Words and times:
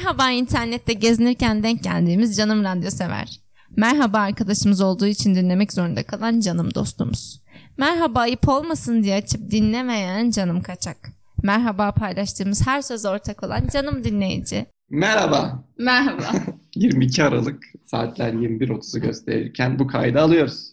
Merhaba 0.00 0.30
internette 0.30 0.92
gezinirken 0.92 1.62
denk 1.62 1.84
geldiğimiz 1.84 2.36
canım 2.36 2.64
radyo 2.64 2.90
sever. 2.90 3.40
Merhaba 3.76 4.18
arkadaşımız 4.18 4.80
olduğu 4.80 5.06
için 5.06 5.34
dinlemek 5.34 5.72
zorunda 5.72 6.02
kalan 6.02 6.40
canım 6.40 6.74
dostumuz. 6.74 7.42
Merhaba 7.78 8.20
ayıp 8.20 8.48
olmasın 8.48 9.02
diye 9.02 9.14
açıp 9.16 9.50
dinlemeyen 9.50 10.30
canım 10.30 10.62
kaçak. 10.62 10.96
Merhaba 11.42 11.92
paylaştığımız 11.92 12.66
her 12.66 12.82
söz 12.82 13.04
ortak 13.04 13.42
olan 13.42 13.68
canım 13.72 14.04
dinleyici. 14.04 14.66
Merhaba. 14.90 15.64
Merhaba. 15.78 16.32
22 16.74 17.24
Aralık 17.24 17.64
saatler 17.86 18.32
21.30'u 18.32 19.00
gösterirken 19.00 19.78
bu 19.78 19.86
kaydı 19.86 20.20
alıyoruz. 20.20 20.72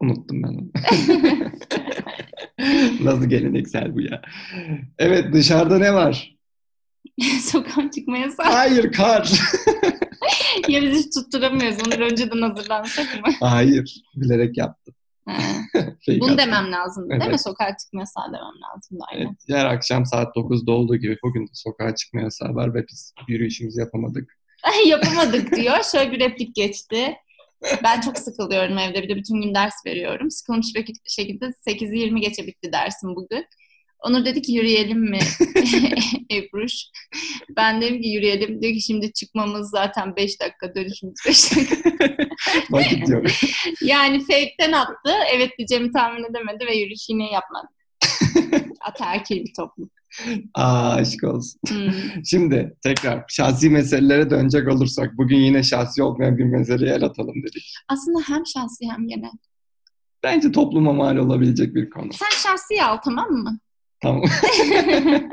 Unuttum 0.00 0.42
ben 0.42 0.48
onu. 0.48 0.70
Nasıl 3.04 3.24
geleneksel 3.24 3.94
bu 3.94 4.00
ya? 4.00 4.22
Evet 4.98 5.32
dışarıda 5.32 5.78
ne 5.78 5.94
var? 5.94 6.33
Sokağa 7.42 7.90
çıkma 7.90 8.18
yasağı. 8.18 8.46
Hayır 8.46 8.92
kar. 8.92 9.30
ya 10.68 10.82
biz 10.82 11.06
hiç 11.06 11.14
tutturamıyoruz. 11.14 11.78
Onları 11.86 12.04
önceden 12.04 12.42
hazırlansak 12.42 13.26
mı? 13.26 13.32
Hayır. 13.40 14.02
Bilerek 14.16 14.56
yaptım. 14.58 14.94
Fake 15.72 16.20
Bunu 16.20 16.24
attım. 16.24 16.38
demem 16.38 16.72
lazım 16.72 17.10
değil 17.10 17.20
mi? 17.20 17.26
Evet. 17.28 17.40
Sokağa 17.40 17.76
çıkma 17.76 18.00
yasağı 18.00 18.26
demem 18.26 18.60
lazım. 18.62 18.98
Evet, 19.16 19.28
her 19.48 19.66
akşam 19.66 20.06
saat 20.06 20.36
9'da 20.36 20.72
olduğu 20.72 20.96
gibi 20.96 21.16
bugün 21.24 21.42
de 21.42 21.50
sokağa 21.52 21.94
çıkma 21.94 22.20
yasağı 22.20 22.54
var 22.54 22.74
ve 22.74 22.84
biz 22.92 23.14
yürüyüşümüzü 23.28 23.80
yapamadık. 23.80 24.38
Yapamadık 24.86 25.56
diyor. 25.56 25.76
Şöyle 25.92 26.12
bir 26.12 26.20
replik 26.20 26.54
geçti. 26.54 27.14
Ben 27.84 28.00
çok 28.00 28.18
sıkılıyorum 28.18 28.78
evde. 28.78 29.02
Bir 29.02 29.08
de 29.08 29.16
bütün 29.16 29.42
gün 29.42 29.54
ders 29.54 29.74
veriyorum. 29.86 30.30
Sıkılmış 30.30 30.66
bir 30.74 30.86
şekilde 31.06 31.44
8'i 31.44 31.98
20 31.98 32.20
geçe 32.20 32.46
bitti 32.46 32.72
dersim 32.72 33.16
bugün. 33.16 33.46
Onur 34.04 34.24
dedi 34.24 34.42
ki 34.42 34.52
yürüyelim 34.52 35.10
mi 35.10 35.18
Ebruş? 36.32 36.74
Ben 37.56 37.80
dedim 37.82 38.02
ki 38.02 38.08
yürüyelim. 38.08 38.62
Diyor 38.62 38.72
ki 38.74 38.80
şimdi 38.80 39.12
çıkmamız 39.12 39.70
zaten 39.70 40.16
5 40.16 40.40
dakika 40.40 40.74
dönüşümüz 40.74 41.14
5 41.26 41.56
dakika. 41.56 41.90
Vakit 42.70 43.08
yok. 43.08 43.26
Yani 43.80 44.20
fake'ten 44.20 44.72
attı. 44.72 45.12
Evet 45.34 45.50
diyeceğimi 45.58 45.92
tahmin 45.92 46.24
edemedi 46.30 46.66
ve 46.66 46.76
yürüyüş 46.76 47.08
yine 47.08 47.32
yapmadı. 47.32 47.66
Ataerkil 48.80 49.44
bir 49.44 49.52
toplum. 49.56 49.90
Aa 50.54 50.94
aşk 50.94 51.24
olsun. 51.24 51.60
Hmm. 51.68 52.24
Şimdi 52.24 52.76
tekrar 52.82 53.24
şahsi 53.28 53.70
meselelere 53.70 54.30
dönecek 54.30 54.68
olursak 54.68 55.18
bugün 55.18 55.36
yine 55.36 55.62
şahsi 55.62 56.02
olmayan 56.02 56.38
bir 56.38 56.44
meseleye 56.44 56.94
el 56.94 57.02
atalım 57.04 57.42
dedik. 57.42 57.74
Aslında 57.88 58.18
hem 58.26 58.46
şahsi 58.46 58.90
hem 58.90 59.08
genel. 59.08 59.32
Bence 60.22 60.52
topluma 60.52 60.92
mal 60.92 61.16
olabilecek 61.16 61.74
bir 61.74 61.90
konu. 61.90 62.12
Sen 62.12 62.30
şahsi 62.30 62.82
al 62.82 62.96
tamam 63.04 63.30
mı? 63.30 63.58
Tamam. 64.04 64.22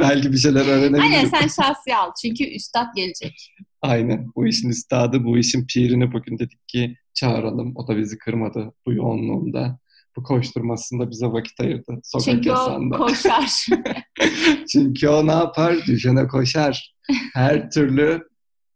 Belki 0.00 0.32
bir 0.32 0.36
şeyler 0.36 0.66
öğrenebiliriz. 0.66 1.00
Aynen 1.00 1.24
sen 1.24 1.48
şahsi 1.62 1.96
al. 1.96 2.10
Çünkü 2.22 2.44
üstad 2.44 2.86
gelecek. 2.96 3.54
Aynen. 3.82 4.26
Bu 4.36 4.46
işin 4.46 4.68
üstadı, 4.68 5.24
bu 5.24 5.38
işin 5.38 5.66
pirini 5.66 6.12
bugün 6.12 6.38
dedik 6.38 6.68
ki 6.68 6.96
çağıralım. 7.14 7.72
O 7.76 7.88
da 7.88 7.96
bizi 7.96 8.18
kırmadı 8.18 8.72
bu 8.86 8.92
yoğunluğunda. 8.92 9.78
Bu 10.16 10.22
koşturmasında 10.22 11.10
bize 11.10 11.26
vakit 11.26 11.60
ayırdı. 11.60 12.00
Sokak 12.02 12.24
Çünkü 12.24 12.50
o 12.50 12.52
yasağında. 12.52 12.96
koşar. 12.96 13.66
Çünkü 14.72 15.08
o 15.08 15.26
ne 15.26 15.32
yapar? 15.32 15.76
Düşene 15.86 16.26
koşar. 16.28 16.94
Her 17.34 17.70
türlü 17.70 18.28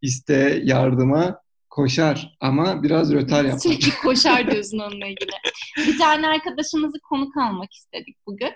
iste 0.02 0.60
yardıma 0.64 1.38
koşar. 1.74 2.36
Ama 2.40 2.82
biraz 2.82 3.12
rötar 3.12 3.44
yapar. 3.44 3.58
Sürekli 3.58 3.90
koşar 4.02 4.50
diyorsun 4.50 4.78
onunla 4.78 5.06
ilgili. 5.06 5.30
Bir 5.76 5.98
tane 5.98 6.26
arkadaşımızı 6.26 6.98
konuk 7.08 7.36
almak 7.36 7.72
istedik 7.72 8.16
bugün. 8.26 8.52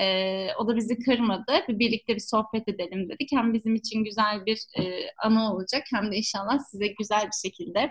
Ee, 0.00 0.46
o 0.58 0.68
da 0.68 0.76
bizi 0.76 0.98
kırmadı. 0.98 1.52
Bir 1.68 1.78
birlikte 1.78 2.14
bir 2.14 2.20
sohbet 2.20 2.68
edelim 2.68 3.08
dedik. 3.08 3.28
Hem 3.32 3.54
bizim 3.54 3.74
için 3.74 4.04
güzel 4.04 4.46
bir 4.46 4.58
e, 4.78 4.82
anı 5.24 5.54
olacak 5.54 5.82
hem 5.94 6.12
de 6.12 6.16
inşallah 6.16 6.58
size 6.70 6.86
güzel 6.86 7.26
bir 7.26 7.48
şekilde 7.48 7.90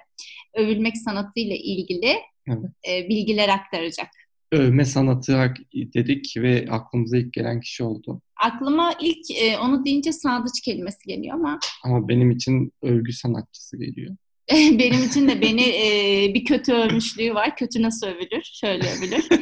övülmek 0.55 0.97
sanatıyla 0.97 1.55
ilgili 1.55 2.15
Evet. 2.47 2.71
e, 2.89 3.09
bilgiler 3.09 3.49
aktaracak. 3.49 4.09
Övme 4.51 4.85
sanatı 4.85 5.53
dedik 5.73 6.33
ve 6.37 6.65
aklımıza 6.69 7.17
ilk 7.17 7.33
gelen 7.33 7.59
kişi 7.59 7.83
oldu. 7.83 8.21
Aklıma 8.43 8.93
ilk 9.01 9.31
e, 9.41 9.57
onu 9.57 9.85
deyince 9.85 10.11
sadıç 10.11 10.61
kelimesi 10.65 11.07
geliyor 11.07 11.35
ama 11.35 11.59
Ama 11.83 12.07
benim 12.07 12.31
için 12.31 12.71
övgü 12.81 13.13
sanatçısı 13.13 13.77
geliyor. 13.77 14.15
benim 14.79 15.03
için 15.03 15.27
de 15.27 15.41
beni 15.41 15.63
e, 15.63 16.33
bir 16.33 16.45
kötü 16.45 16.73
övmüşlüğü 16.73 17.33
var. 17.33 17.55
Kötü 17.55 17.81
nasıl 17.81 18.07
övülür? 18.07 18.43
Şöyle 18.43 18.91
övülür. 18.91 19.27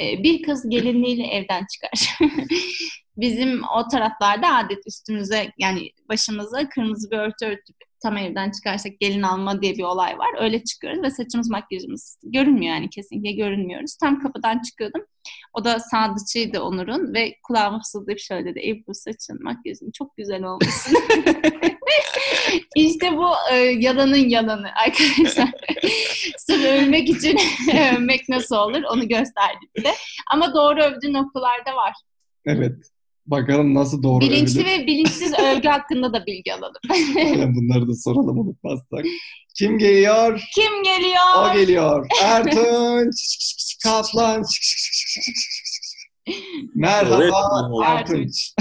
E, 0.00 0.22
bir 0.22 0.42
kız 0.42 0.68
gelinliğiyle 0.68 1.26
evden 1.26 1.66
çıkar. 1.72 2.18
Bizim 3.16 3.62
o 3.62 3.88
taraflarda 3.88 4.54
adet 4.54 4.86
üstümüze 4.86 5.52
yani 5.58 5.90
başımıza 6.08 6.68
kırmızı 6.68 7.10
bir 7.10 7.16
örtü 7.16 7.46
örtüp 7.46 7.76
tam 8.02 8.16
evden 8.16 8.50
çıkarsak 8.50 9.00
gelin 9.00 9.22
alma 9.22 9.62
diye 9.62 9.74
bir 9.74 9.82
olay 9.82 10.18
var. 10.18 10.30
Öyle 10.38 10.64
çıkıyoruz 10.64 11.02
ve 11.02 11.10
saçımız 11.10 11.50
makyajımız 11.50 12.18
görünmüyor 12.22 12.74
yani 12.74 12.90
kesinlikle 12.90 13.32
görünmüyoruz. 13.32 13.96
Tam 13.96 14.22
kapıdan 14.22 14.62
çıkıyordum. 14.62 15.02
O 15.54 15.64
da 15.64 15.78
sadıçıydı 15.80 16.60
Onur'un 16.60 17.14
ve 17.14 17.34
kulağıma 17.42 17.78
fısıldayıp 17.78 18.20
şöyle 18.20 18.44
dedi. 18.44 18.68
Ebru 18.68 18.94
saçın 18.94 19.42
makyajın 19.42 19.90
çok 19.90 20.16
güzel 20.16 20.42
olmuşsun. 20.44 20.94
İşte 22.74 23.16
bu 23.16 23.26
e, 23.52 23.56
yalanın 23.56 24.28
yalanı 24.28 24.68
arkadaşlar. 24.86 25.50
Sırf 26.38 26.64
övmek 26.64 27.08
için 27.08 27.38
övmek 27.96 28.28
nasıl 28.28 28.56
olur 28.56 28.82
onu 28.92 29.08
gösterdi 29.08 29.66
bize. 29.76 29.92
Ama 30.32 30.54
doğru 30.54 30.82
övdüğü 30.82 31.12
noktalarda 31.12 31.76
var. 31.76 31.92
Evet. 32.46 32.76
Bakalım 33.26 33.74
nasıl 33.74 34.02
doğru 34.02 34.20
Bilinçli 34.20 34.60
övülür. 34.60 34.66
ve 34.78 34.86
bilinçsiz 34.86 35.32
övgü 35.38 35.68
hakkında 35.68 36.12
da 36.12 36.26
bilgi 36.26 36.54
alalım. 36.54 36.74
Aynen 37.16 37.54
bunları 37.54 37.88
da 37.88 37.94
soralım 37.94 38.38
unutmazsak. 38.38 39.04
Kim 39.58 39.78
geliyor? 39.78 40.42
Kim 40.54 40.82
geliyor? 40.82 41.50
O 41.50 41.54
geliyor. 41.54 42.06
Ertunç 42.22 43.16
Kaplan. 43.82 44.44
Merhaba 46.74 47.22
Evet. 47.24 47.32
Ertunç. 47.86 48.54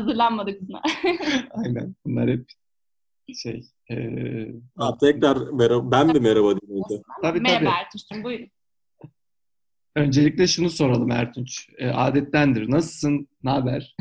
Hazırlanmadık 0.00 0.68
buna. 0.68 0.82
Aynen. 1.50 1.94
Bunlar 2.06 2.30
hep 2.30 2.44
şey. 3.34 3.64
eee 3.90 4.54
Ha, 4.78 4.98
tekrar 5.00 5.36
merhaba, 5.36 5.90
ben 5.90 6.14
de 6.14 6.18
merhaba 6.18 6.60
diyeyim 6.60 6.84
önce. 6.90 7.02
tabii 7.22 7.40
Merhaba 7.40 7.58
tabii. 7.64 7.74
Ertuğrul'cum 7.74 8.24
buyurun. 8.24 8.48
Öncelikle 9.96 10.46
şunu 10.46 10.70
soralım 10.70 11.10
Ertunç. 11.10 11.68
E, 11.78 11.88
adettendir. 11.88 12.70
Nasılsın? 12.70 13.28
Ne 13.42 13.50
haber? 13.50 13.96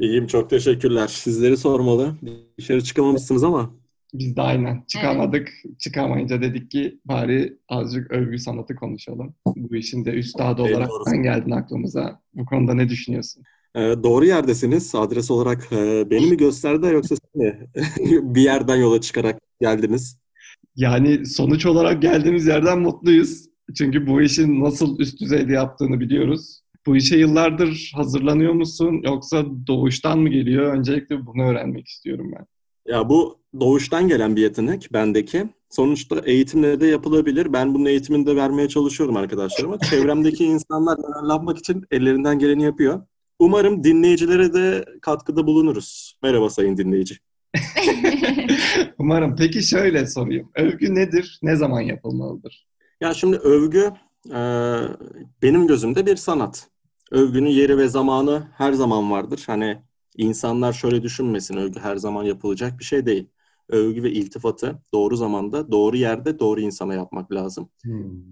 İyiyim 0.00 0.26
çok 0.26 0.50
teşekkürler. 0.50 1.06
Sizleri 1.06 1.56
sormalı. 1.56 2.16
Dışarı 2.58 2.84
çıkamamışsınız 2.84 3.44
ama 3.44 3.74
Biz 4.14 4.36
de 4.36 4.42
aynen 4.42 4.84
çıkamadık. 4.88 5.48
Çıkamayınca 5.78 6.42
dedik 6.42 6.70
ki 6.70 7.00
bari 7.04 7.58
azıcık 7.68 8.10
övgü 8.10 8.38
sanatı 8.38 8.76
konuşalım. 8.76 9.34
Bu 9.46 9.76
işin 9.76 10.04
de 10.04 10.10
üstadı 10.10 10.62
Evet, 10.62 10.76
olarak 10.76 10.90
sen 11.04 11.22
geldin 11.22 11.50
aklımıza. 11.50 12.20
Bu 12.34 12.44
konuda 12.46 12.74
ne 12.74 12.88
düşünüyorsun? 12.88 13.42
E, 13.74 13.80
doğru 13.80 14.26
yerdesiniz. 14.26 14.94
Adres 14.94 15.30
olarak 15.30 15.68
e, 15.72 16.10
beni 16.10 16.26
mi 16.26 16.36
gösterdi 16.36 16.86
yoksa 16.86 17.16
siz 17.16 17.34
mi? 17.34 17.68
bir 18.34 18.42
yerden 18.42 18.76
yola 18.76 19.00
çıkarak 19.00 19.40
geldiniz. 19.60 20.20
Yani 20.76 21.26
sonuç 21.26 21.66
olarak 21.66 22.02
geldiğimiz 22.02 22.46
yerden 22.46 22.80
mutluyuz. 22.80 23.46
Çünkü 23.78 24.06
bu 24.06 24.22
işin 24.22 24.64
nasıl 24.64 24.98
üst 24.98 25.20
düzeyde 25.20 25.52
yaptığını 25.52 26.00
biliyoruz. 26.00 26.60
Bu 26.86 26.96
işe 26.96 27.16
yıllardır 27.16 27.92
hazırlanıyor 27.94 28.52
musun 28.52 29.00
yoksa 29.04 29.44
doğuştan 29.66 30.18
mı 30.18 30.28
geliyor? 30.28 30.74
Öncelikle 30.74 31.26
bunu 31.26 31.42
öğrenmek 31.42 31.88
istiyorum 31.88 32.32
ben. 32.36 32.46
Ya 32.92 33.08
bu 33.08 33.38
doğuştan 33.60 34.08
gelen 34.08 34.36
bir 34.36 34.42
yetenek 34.42 34.88
bendeki. 34.92 35.48
Sonuçta 35.70 36.20
eğitimle 36.24 36.80
de 36.80 36.86
yapılabilir. 36.86 37.52
Ben 37.52 37.74
bunun 37.74 37.84
eğitimini 37.84 38.26
de 38.26 38.36
vermeye 38.36 38.68
çalışıyorum 38.68 39.16
arkadaşlarıma. 39.16 39.78
Çevremdeki 39.78 40.44
insanlar 40.54 40.98
yararlanmak 40.98 41.58
için 41.58 41.84
ellerinden 41.90 42.38
geleni 42.38 42.62
yapıyor. 42.62 43.02
Umarım 43.40 43.84
dinleyicilere 43.84 44.54
de 44.54 44.84
katkıda 45.02 45.46
bulunuruz. 45.46 46.18
Merhaba 46.22 46.50
sayın 46.50 46.76
dinleyici. 46.76 47.18
Umarım. 48.98 49.36
Peki 49.36 49.62
şöyle 49.62 50.06
sorayım. 50.06 50.50
Övgü 50.54 50.94
nedir? 50.94 51.38
Ne 51.42 51.56
zaman 51.56 51.80
yapılmalıdır? 51.80 52.66
Ya 53.00 53.14
şimdi 53.14 53.36
övgü 53.36 53.90
e, 54.30 54.40
benim 55.42 55.66
gözümde 55.66 56.06
bir 56.06 56.16
sanat. 56.16 56.68
Övgünün 57.10 57.50
yeri 57.50 57.78
ve 57.78 57.88
zamanı 57.88 58.48
her 58.56 58.72
zaman 58.72 59.10
vardır. 59.10 59.42
Hani 59.46 59.82
insanlar 60.16 60.72
şöyle 60.72 61.02
düşünmesin, 61.02 61.56
övgü 61.56 61.80
her 61.80 61.96
zaman 61.96 62.24
yapılacak 62.24 62.78
bir 62.78 62.84
şey 62.84 63.06
değil. 63.06 63.28
Övgü 63.68 64.02
ve 64.02 64.10
iltifatı 64.12 64.82
doğru 64.94 65.16
zamanda, 65.16 65.72
doğru 65.72 65.96
yerde, 65.96 66.38
doğru 66.38 66.60
insana 66.60 66.94
yapmak 66.94 67.32
lazım. 67.32 67.68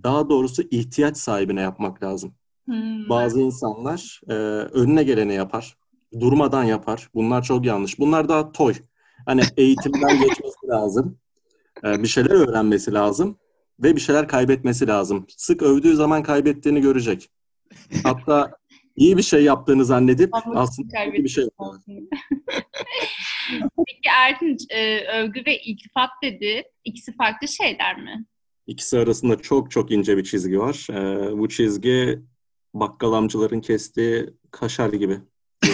Daha 0.05 0.29
doğrusu 0.29 0.63
ihtiyaç 0.71 1.17
sahibine 1.17 1.61
yapmak 1.61 2.03
lazım. 2.03 2.35
Hmm. 2.69 3.09
Bazı 3.09 3.41
insanlar 3.41 4.21
e, 4.29 4.33
önüne 4.73 5.03
geleni 5.03 5.35
yapar, 5.35 5.77
durmadan 6.21 6.65
yapar. 6.65 7.09
Bunlar 7.15 7.43
çok 7.43 7.67
yanlış. 7.67 7.99
Bunlar 7.99 8.29
daha 8.29 8.53
toy. 8.53 8.75
Hani 9.27 9.43
eğitimden 9.57 10.21
geçmesi 10.21 10.67
lazım. 10.69 11.19
E, 11.85 12.03
bir 12.03 12.09
şeyler 12.09 12.31
öğrenmesi 12.31 12.93
lazım 12.93 13.39
ve 13.83 13.97
bir 13.97 14.01
şeyler 14.01 14.29
kaybetmesi 14.29 14.87
lazım. 14.87 15.27
Sık 15.37 15.63
övdüğü 15.63 15.97
zaman 15.97 16.23
kaybettiğini 16.23 16.81
görecek. 16.81 17.29
Hatta 18.03 18.51
iyi 18.97 19.17
bir 19.17 19.23
şey 19.23 19.45
yaptığını 19.45 19.85
zannedip 19.85 20.31
aslında 20.55 21.05
kötü 21.05 21.25
bir 21.25 21.29
şey 21.29 21.45
yapıyor. 21.45 22.03
Peki 23.87 24.09
Ertunç, 24.17 24.61
e, 24.71 25.05
övgü 25.07 25.43
ve 25.47 25.61
iltifat 25.61 26.11
dedi. 26.23 26.63
İkisi 26.85 27.17
farklı 27.17 27.49
şeyler 27.49 28.03
mi? 28.03 28.25
İkisi 28.67 28.99
arasında 28.99 29.39
çok 29.39 29.71
çok 29.71 29.91
ince 29.91 30.17
bir 30.17 30.25
çizgi 30.25 30.59
var. 30.59 30.87
Ee, 30.91 31.39
bu 31.39 31.49
çizgi 31.49 32.23
bakkal 32.75 33.13
amcaların 33.13 33.61
kestiği 33.61 34.31
kaşar 34.51 34.93
gibi. 34.93 35.21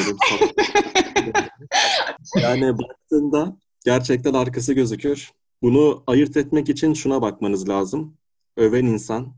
yani 2.43 2.79
baktığında 2.79 3.56
gerçekten 3.85 4.35
arkası 4.35 4.73
gözükür. 4.73 5.32
Bunu 5.62 6.05
ayırt 6.06 6.37
etmek 6.37 6.69
için 6.69 6.94
şuna 6.94 7.23
bakmanız 7.23 7.69
lazım. 7.69 8.17
Öven 8.56 8.87
insan 8.87 9.35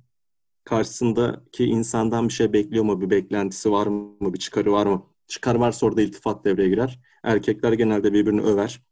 karşısındaki 0.64 1.64
insandan 1.64 2.28
bir 2.28 2.32
şey 2.32 2.52
bekliyor 2.52 2.84
mu? 2.84 3.00
Bir 3.00 3.10
beklentisi 3.10 3.70
var 3.70 3.86
mı? 3.86 4.34
Bir 4.34 4.38
çıkarı 4.38 4.72
var 4.72 4.86
mı? 4.86 5.06
Çıkar 5.28 5.54
varsa 5.54 5.86
orada 5.86 6.02
iltifat 6.02 6.44
devreye 6.44 6.68
girer. 6.68 7.00
Erkekler 7.22 7.72
genelde 7.72 8.12
birbirini 8.12 8.40
över. 8.40 8.82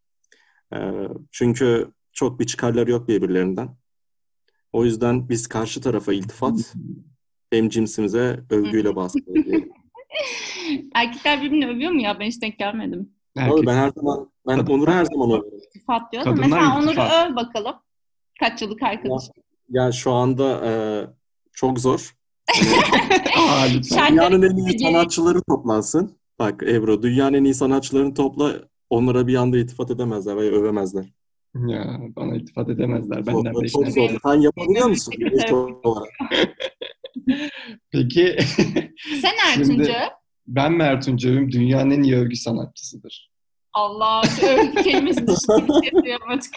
Ee, 0.74 1.08
çünkü 1.30 1.92
çok 2.12 2.40
bir 2.40 2.46
çıkarları 2.46 2.90
yok 2.90 3.08
birbirlerinden. 3.08 3.76
O 4.72 4.84
yüzden 4.84 5.28
biz 5.28 5.46
karşı 5.46 5.80
tarafa 5.80 6.12
iltifat, 6.12 6.74
hem 7.56 7.68
cinsimize 7.68 8.40
övgüyle 8.50 8.96
bahsediyoruz. 8.96 9.44
diyelim. 9.44 9.72
Erkekler 10.94 11.42
birbirini 11.42 11.66
övüyor 11.66 11.92
mu 11.92 12.00
ya? 12.02 12.20
Ben 12.20 12.26
hiç 12.26 12.42
denk 12.42 12.58
gelmedim. 12.58 13.10
Erkek. 13.36 13.58
Abi 13.58 13.66
ben 13.66 13.74
her 13.76 13.90
zaman, 13.96 14.30
ben 14.48 14.56
Kadın- 14.58 14.72
Onur'u 14.72 14.90
her 14.90 15.04
zaman 15.04 15.30
överim. 15.30 15.58
İltifat 15.66 16.12
diyor 16.12 16.24
da. 16.24 16.30
Kadınlar 16.30 16.46
Mesela 16.48 16.78
Onur'u 16.78 17.30
öv 17.32 17.36
bakalım. 17.36 17.74
Kaç 18.40 18.62
yıllık 18.62 18.82
arkadaş. 18.82 19.22
Yani 19.70 19.92
şu 19.94 20.12
anda 20.12 20.66
e, 20.66 20.72
çok 21.52 21.80
zor. 21.80 22.14
Aa, 23.38 23.66
Dünyanın 24.10 24.42
en 24.42 24.56
iyi 24.56 24.78
sanatçıları 24.78 25.42
toplansın. 25.48 26.16
Bak 26.38 26.62
Ebru, 26.62 27.02
dünyanın 27.02 27.34
en 27.34 27.44
iyi 27.44 27.54
sanatçılarını 27.54 28.14
topla, 28.14 28.52
onlara 28.90 29.26
bir 29.26 29.34
anda 29.34 29.58
iltifat 29.58 29.90
edemezler 29.90 30.36
veya 30.36 30.50
övemezler. 30.52 31.04
Ya 31.66 31.96
bana 32.16 32.34
iltifat 32.34 32.68
edemezler. 32.68 33.16
Çok, 33.24 33.26
Benden 33.26 33.52
çok 33.66 33.82
beklenen. 33.86 34.08
zor. 34.08 34.18
Sen 34.24 34.40
yapabiliyor 34.40 34.86
musun? 34.86 35.14
Peki 37.92 38.36
Sen 39.22 39.32
Ertuncu. 39.52 39.92
ben 40.46 40.72
Mert 40.72 41.08
Uncav'ım 41.08 41.52
dünyanın 41.52 41.90
en 41.90 42.02
iyi 42.02 42.16
övgü 42.16 42.36
sanatçısıdır. 42.36 43.30
Allah 43.72 44.22
şu 44.40 44.46
övgü 44.46 44.82
kelimesi 44.82 45.20
yapamadık. 46.04 46.50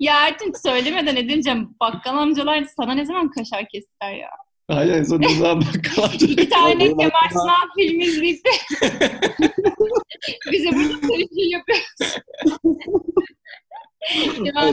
ya 0.00 0.26
Ertunç 0.28 0.56
söylemeden 0.62 1.16
edince 1.16 1.56
bakkal 1.80 2.16
amcalar 2.16 2.64
sana 2.76 2.92
ne 2.94 3.06
zaman 3.06 3.30
kaşar 3.30 3.68
kestiler 3.68 4.12
ya? 4.14 4.28
Hayır 4.70 4.92
en 4.94 5.02
son 5.02 5.20
ne 5.20 5.28
zaman 5.34 5.60
bakkal 5.60 6.02
amca- 6.02 6.26
İki 6.26 6.48
tane 6.48 6.84
Kemal 6.88 7.28
Sunal 7.32 7.68
filmi 7.78 8.04
izleyip 8.04 8.44
de 8.44 8.50
bize 10.52 10.70
burada 10.72 10.94
sarışın 11.00 11.50
yapıyoruz. 11.50 12.16
İyi, 14.14 14.30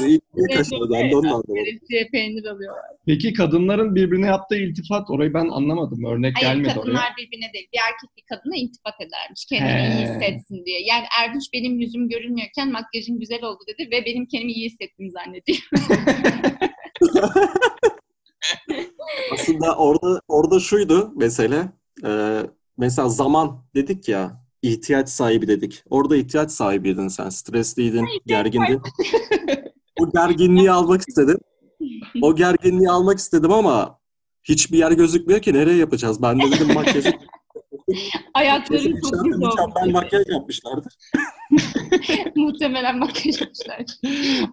iyi 0.08 0.22
veresiye 0.36 2.08
peynir 2.12 2.46
alıyorlar. 2.46 2.86
Peki 3.06 3.34
kadınların 3.34 3.96
birbirine 3.96 4.26
yaptığı 4.26 4.56
iltifat 4.56 5.10
orayı 5.10 5.34
ben 5.34 5.48
anlamadım. 5.48 6.06
Örnek 6.06 6.36
Hayır 6.36 6.48
gelmedi 6.48 6.74
kadınlar 6.74 6.94
oraya. 6.94 7.14
birbirine 7.18 7.54
değil. 7.54 7.68
Bir 7.74 7.80
erkek 7.80 8.10
bir 8.18 8.24
kadına 8.36 8.56
iltifat 8.56 9.02
edermiş. 9.02 9.46
Kendini 9.46 9.70
He. 9.70 9.98
iyi 9.98 10.08
hissetsin 10.08 10.66
diye. 10.66 10.82
Yani 10.82 11.06
Erdinç 11.22 11.44
benim 11.54 11.80
yüzüm 11.80 12.10
görünmüyorken 12.10 12.72
makyajın 12.72 13.20
güzel 13.20 13.44
oldu 13.44 13.60
dedi 13.68 13.90
ve 13.92 14.06
benim 14.06 14.26
kendimi 14.26 14.52
iyi 14.52 14.66
hissettiğimi 14.70 15.12
zannediyor. 15.12 15.60
Aslında 19.34 19.76
orada 19.78 20.22
orada 20.28 20.60
şuydu 20.60 21.12
mesele. 21.16 21.72
Ee, 22.06 22.40
mesela 22.78 23.10
zaman 23.10 23.66
dedik 23.76 24.10
ya, 24.10 24.45
ihtiyaç 24.70 25.10
sahibi 25.10 25.48
dedik. 25.48 25.84
Orada 25.90 26.16
ihtiyaç 26.16 26.52
sahibiydin 26.52 27.08
sen. 27.08 27.30
Stresliydin, 27.30 28.06
gergindin. 28.26 28.82
O 30.02 30.12
gerginliği 30.12 30.72
almak 30.72 31.02
istedim. 31.08 31.38
O 32.22 32.36
gerginliği 32.36 32.90
almak 32.90 33.18
istedim 33.20 33.52
ama 33.52 34.00
hiçbir 34.44 34.78
yer 34.78 34.92
gözükmüyor 34.92 35.42
ki. 35.42 35.54
Nereye 35.54 35.78
yapacağız? 35.78 36.22
Ben 36.22 36.40
de 36.40 36.44
dedim 36.52 36.74
makyajı 36.74 37.14
Ayakları 38.34 38.84
çok 38.84 38.94
güzel 38.96 39.24
mükemmel 39.26 39.84
olmuş. 39.84 39.94
makyaj 39.94 40.24
yapmışlardır. 40.30 40.94
Muhtemelen 42.36 43.00
makyaj 43.00 43.42
yapmışlar. 43.42 43.86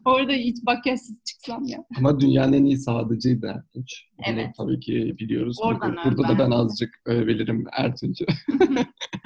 Orada 0.04 0.32
hiç 0.32 0.56
makyajsız 0.62 1.16
çıksam 1.24 1.64
ya. 1.64 1.84
Ama 1.98 2.20
dünyanın 2.20 2.52
en 2.52 2.64
iyi 2.64 2.78
sadıcıydı 2.78 3.46
Ertunç. 3.46 4.04
Bunu 4.18 4.26
Evet. 4.34 4.46
tabii 4.56 4.80
ki 4.80 5.14
biliyoruz. 5.18 5.58
Oradan 5.62 5.96
burada 6.04 6.18
burada 6.18 6.28
da 6.28 6.38
ben 6.38 6.50
azıcık 6.50 6.90
övebilirim 7.06 7.64
Ertunç'u. 7.72 8.24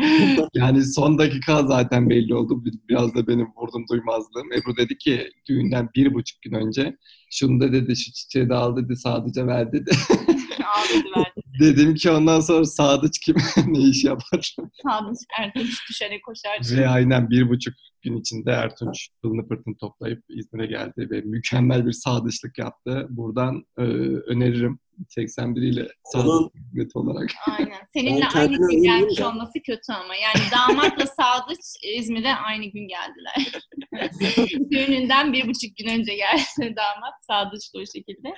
yani 0.55 0.85
son 0.85 1.19
dakika 1.19 1.67
zaten 1.67 2.11
belli 2.11 2.35
oldu. 2.35 2.65
Bir- 2.65 2.75
Biraz 2.89 3.15
da 3.15 3.27
benim 3.27 3.47
vurdum 3.57 3.85
duymazlığım. 3.91 4.53
Ebru 4.53 4.77
dedi 4.77 4.99
ki 4.99 5.31
düğünden 5.49 5.89
bir 5.97 6.15
buçuk 6.15 6.43
gün 6.43 6.53
önce 6.53 6.97
şunu 7.31 7.61
da 7.61 7.73
dedi 7.73 7.97
şu 7.97 8.13
çiçeği 8.13 8.49
de 8.49 8.55
al 8.55 8.77
dedi 8.77 8.97
sadece 8.97 9.47
ver 9.47 9.73
dedi. 9.73 9.91
Dedim 11.61 11.95
ki 11.95 12.11
ondan 12.11 12.41
sonra 12.41 12.65
Sadıç 12.65 13.19
kim 13.19 13.37
ne 13.67 13.79
iş 13.79 14.05
yapar? 14.05 14.57
Sağdınç 14.83 15.19
Erdinç 15.41 15.89
düşerek 15.91 16.25
koşar. 16.25 16.61
Ve 16.77 16.89
aynen 16.89 17.31
bir 17.31 17.49
buçuk 17.49 17.75
gün 18.03 18.17
içinde 18.17 18.51
Ertunç 18.51 19.09
pılını 19.23 19.49
pırtını 19.49 19.77
toplayıp 19.77 20.25
İzmir'e 20.29 20.67
geldi 20.67 21.09
ve 21.11 21.21
mükemmel 21.21 21.87
bir 21.87 21.93
sadıçlık 21.93 22.59
yaptı. 22.59 23.07
Buradan 23.11 23.65
e, 23.79 23.83
öneririm 23.83 24.79
81 25.09 25.63
ile 25.63 25.89
sadıç 26.05 26.53
hizmeti 26.55 26.99
olarak. 26.99 27.31
Aynen. 27.59 27.79
Seninle 27.93 28.27
Ben 28.35 28.41
aynı 28.41 28.57
gün 28.57 28.83
gelmiş 28.83 29.21
olması 29.21 29.53
kötü 29.67 29.93
ama. 29.93 30.15
Yani 30.15 30.45
damatla 30.53 31.07
Sadıç 31.21 31.61
İzmir'e 31.99 32.35
aynı 32.35 32.65
gün 32.65 32.89
geldiler. 32.89 33.61
Düğününden 34.71 35.33
bir 35.33 35.43
buçuk 35.49 35.77
gün 35.77 35.89
önce 35.89 36.15
geldi 36.15 36.77
damat. 36.77 37.15
Sadıç 37.27 37.75
da 37.75 37.79
o 37.79 37.87
şekilde. 37.95 38.29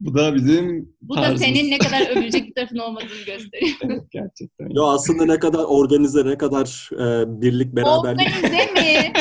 Bu 0.00 0.14
da 0.14 0.34
bizim 0.34 0.94
Bu 1.02 1.16
da 1.16 1.20
tarzımız. 1.20 1.42
senin 1.42 1.70
ne 1.70 1.78
kadar 1.78 2.10
övülecek 2.10 2.46
bir 2.48 2.54
tarafın 2.54 2.78
olmadığını 2.78 3.24
gösteriyor. 3.26 3.76
Evet, 3.82 4.02
gerçekten. 4.10 4.68
Yo 4.70 4.86
aslında 4.86 5.24
ne 5.26 5.38
kadar 5.38 5.64
organize, 5.64 6.26
ne 6.26 6.38
kadar 6.38 6.90
e, 6.92 7.24
birlik, 7.42 7.76
beraberlik. 7.76 8.28
Organize 8.28 8.72
mi? 8.72 9.12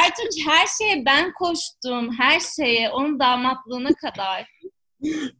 Ertunç 0.00 0.46
her 0.46 0.66
şeye 0.78 1.04
ben 1.06 1.32
koştum. 1.32 2.12
Her 2.18 2.40
şeye. 2.40 2.90
Onun 2.90 3.20
damatlığına 3.20 3.92
kadar. 3.94 4.53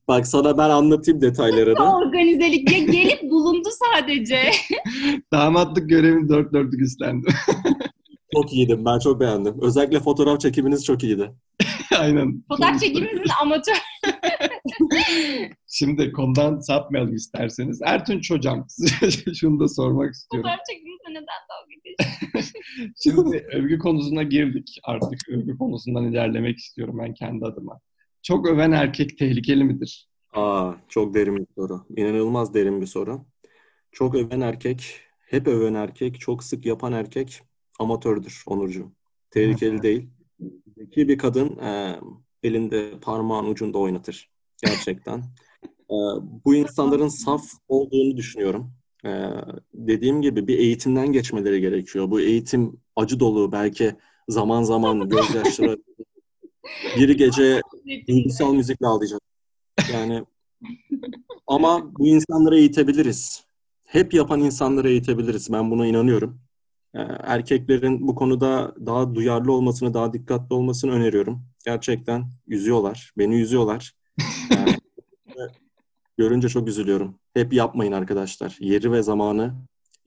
Bak 0.08 0.26
sana 0.26 0.58
ben 0.58 0.70
anlatayım 0.70 1.20
detaylarını. 1.20 1.96
Organizelik. 1.96 2.72
Ya 2.72 2.78
gelip 2.78 3.22
bulundu 3.30 3.68
sadece. 3.92 4.50
Damatlık 5.32 5.88
görevini 5.88 6.28
dört 6.28 6.52
dörtlük 6.52 6.80
üstlendim. 6.80 7.34
Çok 8.34 8.52
iyiydim. 8.52 8.84
Ben 8.84 8.98
çok 8.98 9.20
beğendim. 9.20 9.54
Özellikle 9.62 10.00
fotoğraf 10.00 10.40
çekiminiz 10.40 10.84
çok 10.84 11.02
iyiydi. 11.04 11.30
aynen. 11.98 12.44
Fotoğraf 12.48 12.80
çekimimizin 12.80 13.30
amatör. 13.42 13.74
Şimdi 15.68 16.12
konudan 16.12 16.60
sapmayalım 16.60 17.14
isterseniz. 17.14 17.80
Ertunç 17.84 18.30
hocam 18.30 18.66
şunu 19.34 19.60
da 19.60 19.68
sormak 19.68 20.14
istiyorum. 20.14 20.50
Fotoğraf 20.50 20.66
çekimimizle 20.70 21.10
neden 21.10 21.42
dalga 21.50 21.74
geçiyorsun? 21.84 22.52
Şimdi 23.02 23.46
övgü 23.52 23.78
konusuna 23.78 24.22
girdik. 24.22 24.80
Artık 24.84 25.28
övgü 25.28 25.58
konusundan 25.58 26.04
ilerlemek 26.04 26.58
istiyorum 26.58 26.98
ben 26.98 27.14
kendi 27.14 27.44
adıma. 27.44 27.80
Çok 28.24 28.48
öven 28.48 28.72
erkek 28.72 29.18
tehlikeli 29.18 29.64
midir? 29.64 30.08
Aa, 30.32 30.72
çok 30.88 31.14
derin 31.14 31.36
bir 31.36 31.46
soru. 31.54 31.86
İnanılmaz 31.96 32.54
derin 32.54 32.80
bir 32.80 32.86
soru. 32.86 33.24
Çok 33.92 34.14
öven 34.14 34.40
erkek, 34.40 35.00
hep 35.26 35.48
öven 35.48 35.74
erkek, 35.74 36.20
çok 36.20 36.44
sık 36.44 36.66
yapan 36.66 36.92
erkek 36.92 37.42
amatördür 37.78 38.42
Onurcuğum. 38.46 38.92
Tehlikeli 39.30 39.82
değil. 39.82 40.10
Zeki 40.78 41.08
bir 41.08 41.18
kadın 41.18 41.58
e, 41.58 42.00
elinde 42.42 42.94
parmağın 43.00 43.46
ucunda 43.46 43.78
oynatır. 43.78 44.30
Gerçekten. 44.66 45.22
E, 45.90 45.96
bu 46.44 46.54
insanların 46.54 47.08
saf 47.08 47.44
olduğunu 47.68 48.16
düşünüyorum. 48.16 48.72
E, 49.04 49.10
dediğim 49.74 50.22
gibi 50.22 50.48
bir 50.48 50.58
eğitimden 50.58 51.12
geçmeleri 51.12 51.60
gerekiyor. 51.60 52.10
Bu 52.10 52.20
eğitim 52.20 52.80
acı 52.96 53.20
dolu, 53.20 53.52
belki 53.52 53.96
zaman 54.28 54.62
zaman 54.62 55.08
gözyaşları. 55.08 55.76
Bir 56.96 57.08
gece 57.08 57.60
duygusal 58.08 58.54
müzikle 58.54 58.86
ağlayacak. 58.86 59.20
Yani 59.92 60.24
ama 61.46 61.94
bu 61.98 62.06
insanları 62.06 62.58
eğitebiliriz. 62.58 63.44
Hep 63.84 64.14
yapan 64.14 64.40
insanları 64.40 64.90
eğitebiliriz. 64.90 65.52
Ben 65.52 65.70
buna 65.70 65.86
inanıyorum. 65.86 66.40
Ee, 66.94 66.98
Erkeklerin 67.22 68.08
bu 68.08 68.14
konuda 68.14 68.74
daha 68.86 69.14
duyarlı 69.14 69.52
olmasını, 69.52 69.94
daha 69.94 70.12
dikkatli 70.12 70.54
olmasını 70.54 70.92
öneriyorum. 70.92 71.42
Gerçekten 71.64 72.26
yüzüyorlar. 72.46 73.12
Beni 73.18 73.36
yüzüyorlar. 73.36 73.92
Yani, 75.38 75.50
görünce 76.18 76.48
çok 76.48 76.68
üzülüyorum. 76.68 77.14
Hep 77.34 77.52
yapmayın 77.52 77.92
arkadaşlar. 77.92 78.56
Yeri 78.60 78.92
ve 78.92 79.02
zamanı 79.02 79.54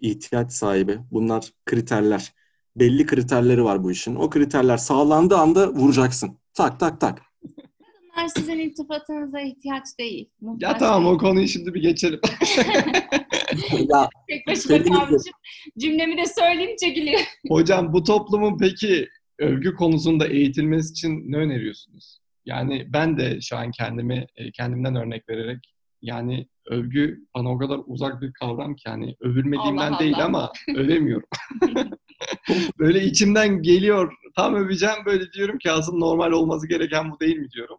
ihtiyaç 0.01 0.51
sahibi. 0.51 0.99
Bunlar 1.11 1.53
kriterler. 1.65 2.33
Belli 2.75 3.05
kriterleri 3.05 3.63
var 3.63 3.83
bu 3.83 3.91
işin. 3.91 4.15
O 4.15 4.29
kriterler 4.29 4.77
sağlandığı 4.77 5.37
anda 5.37 5.73
vuracaksın. 5.73 6.37
Tak 6.57 6.79
tak 6.79 7.01
tak. 7.01 7.21
Bunlar 7.43 8.27
sizin 8.27 8.59
iltifatınıza 8.59 9.39
ihtiyaç 9.41 9.83
değil. 9.99 10.29
Ya 10.41 10.47
Muhtaç 10.49 10.79
tamam 10.79 11.03
değil. 11.03 11.15
o 11.15 11.17
konuyu 11.17 11.47
şimdi 11.47 11.73
bir 11.73 11.81
geçelim. 11.81 12.19
ya 13.71 14.09
Tek 14.29 14.45
Kesinlikle. 14.47 14.91
kalmışım. 14.91 15.33
Cümlemi 15.79 16.17
de 16.17 16.25
söyleyeyim 16.25 16.75
çekiliyor. 16.83 17.19
Hocam 17.49 17.93
bu 17.93 18.03
toplumun 18.03 18.57
peki 18.57 19.07
övgü 19.39 19.75
konusunda 19.75 20.27
eğitilmesi 20.27 20.91
için 20.91 21.31
ne 21.31 21.37
öneriyorsunuz? 21.37 22.19
Yani 22.45 22.87
ben 22.93 23.17
de 23.17 23.41
şu 23.41 23.57
an 23.57 23.71
kendimi 23.71 24.27
e, 24.35 24.51
kendimden 24.51 24.95
örnek 24.95 25.29
vererek 25.29 25.73
yani 26.01 26.47
övgü 26.65 27.19
bana 27.35 27.51
o 27.51 27.57
kadar 27.57 27.79
uzak 27.85 28.21
bir 28.21 28.33
kavram 28.33 28.75
ki 28.75 28.83
yani 28.87 29.15
övülmediğimden 29.21 29.91
Allah 29.91 29.99
değil 29.99 30.15
Allah. 30.15 30.25
ama 30.25 30.51
övemiyorum. 30.75 31.27
böyle 32.79 33.03
içimden 33.03 33.61
geliyor 33.61 34.13
tam 34.37 34.55
öveceğim 34.55 34.95
böyle 35.05 35.31
diyorum 35.31 35.57
ki 35.57 35.71
aslında 35.71 35.97
normal 36.05 36.31
olması 36.31 36.67
gereken 36.67 37.11
bu 37.11 37.19
değil 37.19 37.37
mi 37.37 37.49
diyorum. 37.51 37.77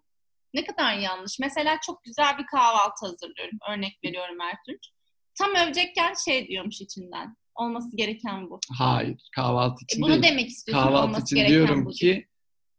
Ne 0.54 0.64
kadar 0.64 0.94
yanlış. 0.98 1.38
Mesela 1.40 1.78
çok 1.86 2.04
güzel 2.04 2.38
bir 2.38 2.46
kahvaltı 2.46 3.06
hazırlıyorum. 3.06 3.58
Örnek 3.72 3.98
veriyorum 4.04 4.40
Ertunç. 4.40 4.80
Tam 5.38 5.50
övecekken 5.54 6.14
şey 6.24 6.48
diyormuş 6.48 6.80
içinden. 6.80 7.36
Olması 7.54 7.96
gereken 7.96 8.50
bu. 8.50 8.60
Hayır 8.78 9.16
kahvaltı 9.36 9.82
E, 9.82 9.84
için 9.84 10.02
bunu 10.02 10.10
değil. 10.12 10.22
demek 10.22 10.48
istiyorsun. 10.48 10.84
kahvaltı 10.84 11.04
olması 11.06 11.24
için 11.24 11.36
gereken 11.36 11.52
diyorum 11.54 11.84
bu. 11.84 11.90
ki 11.90 12.26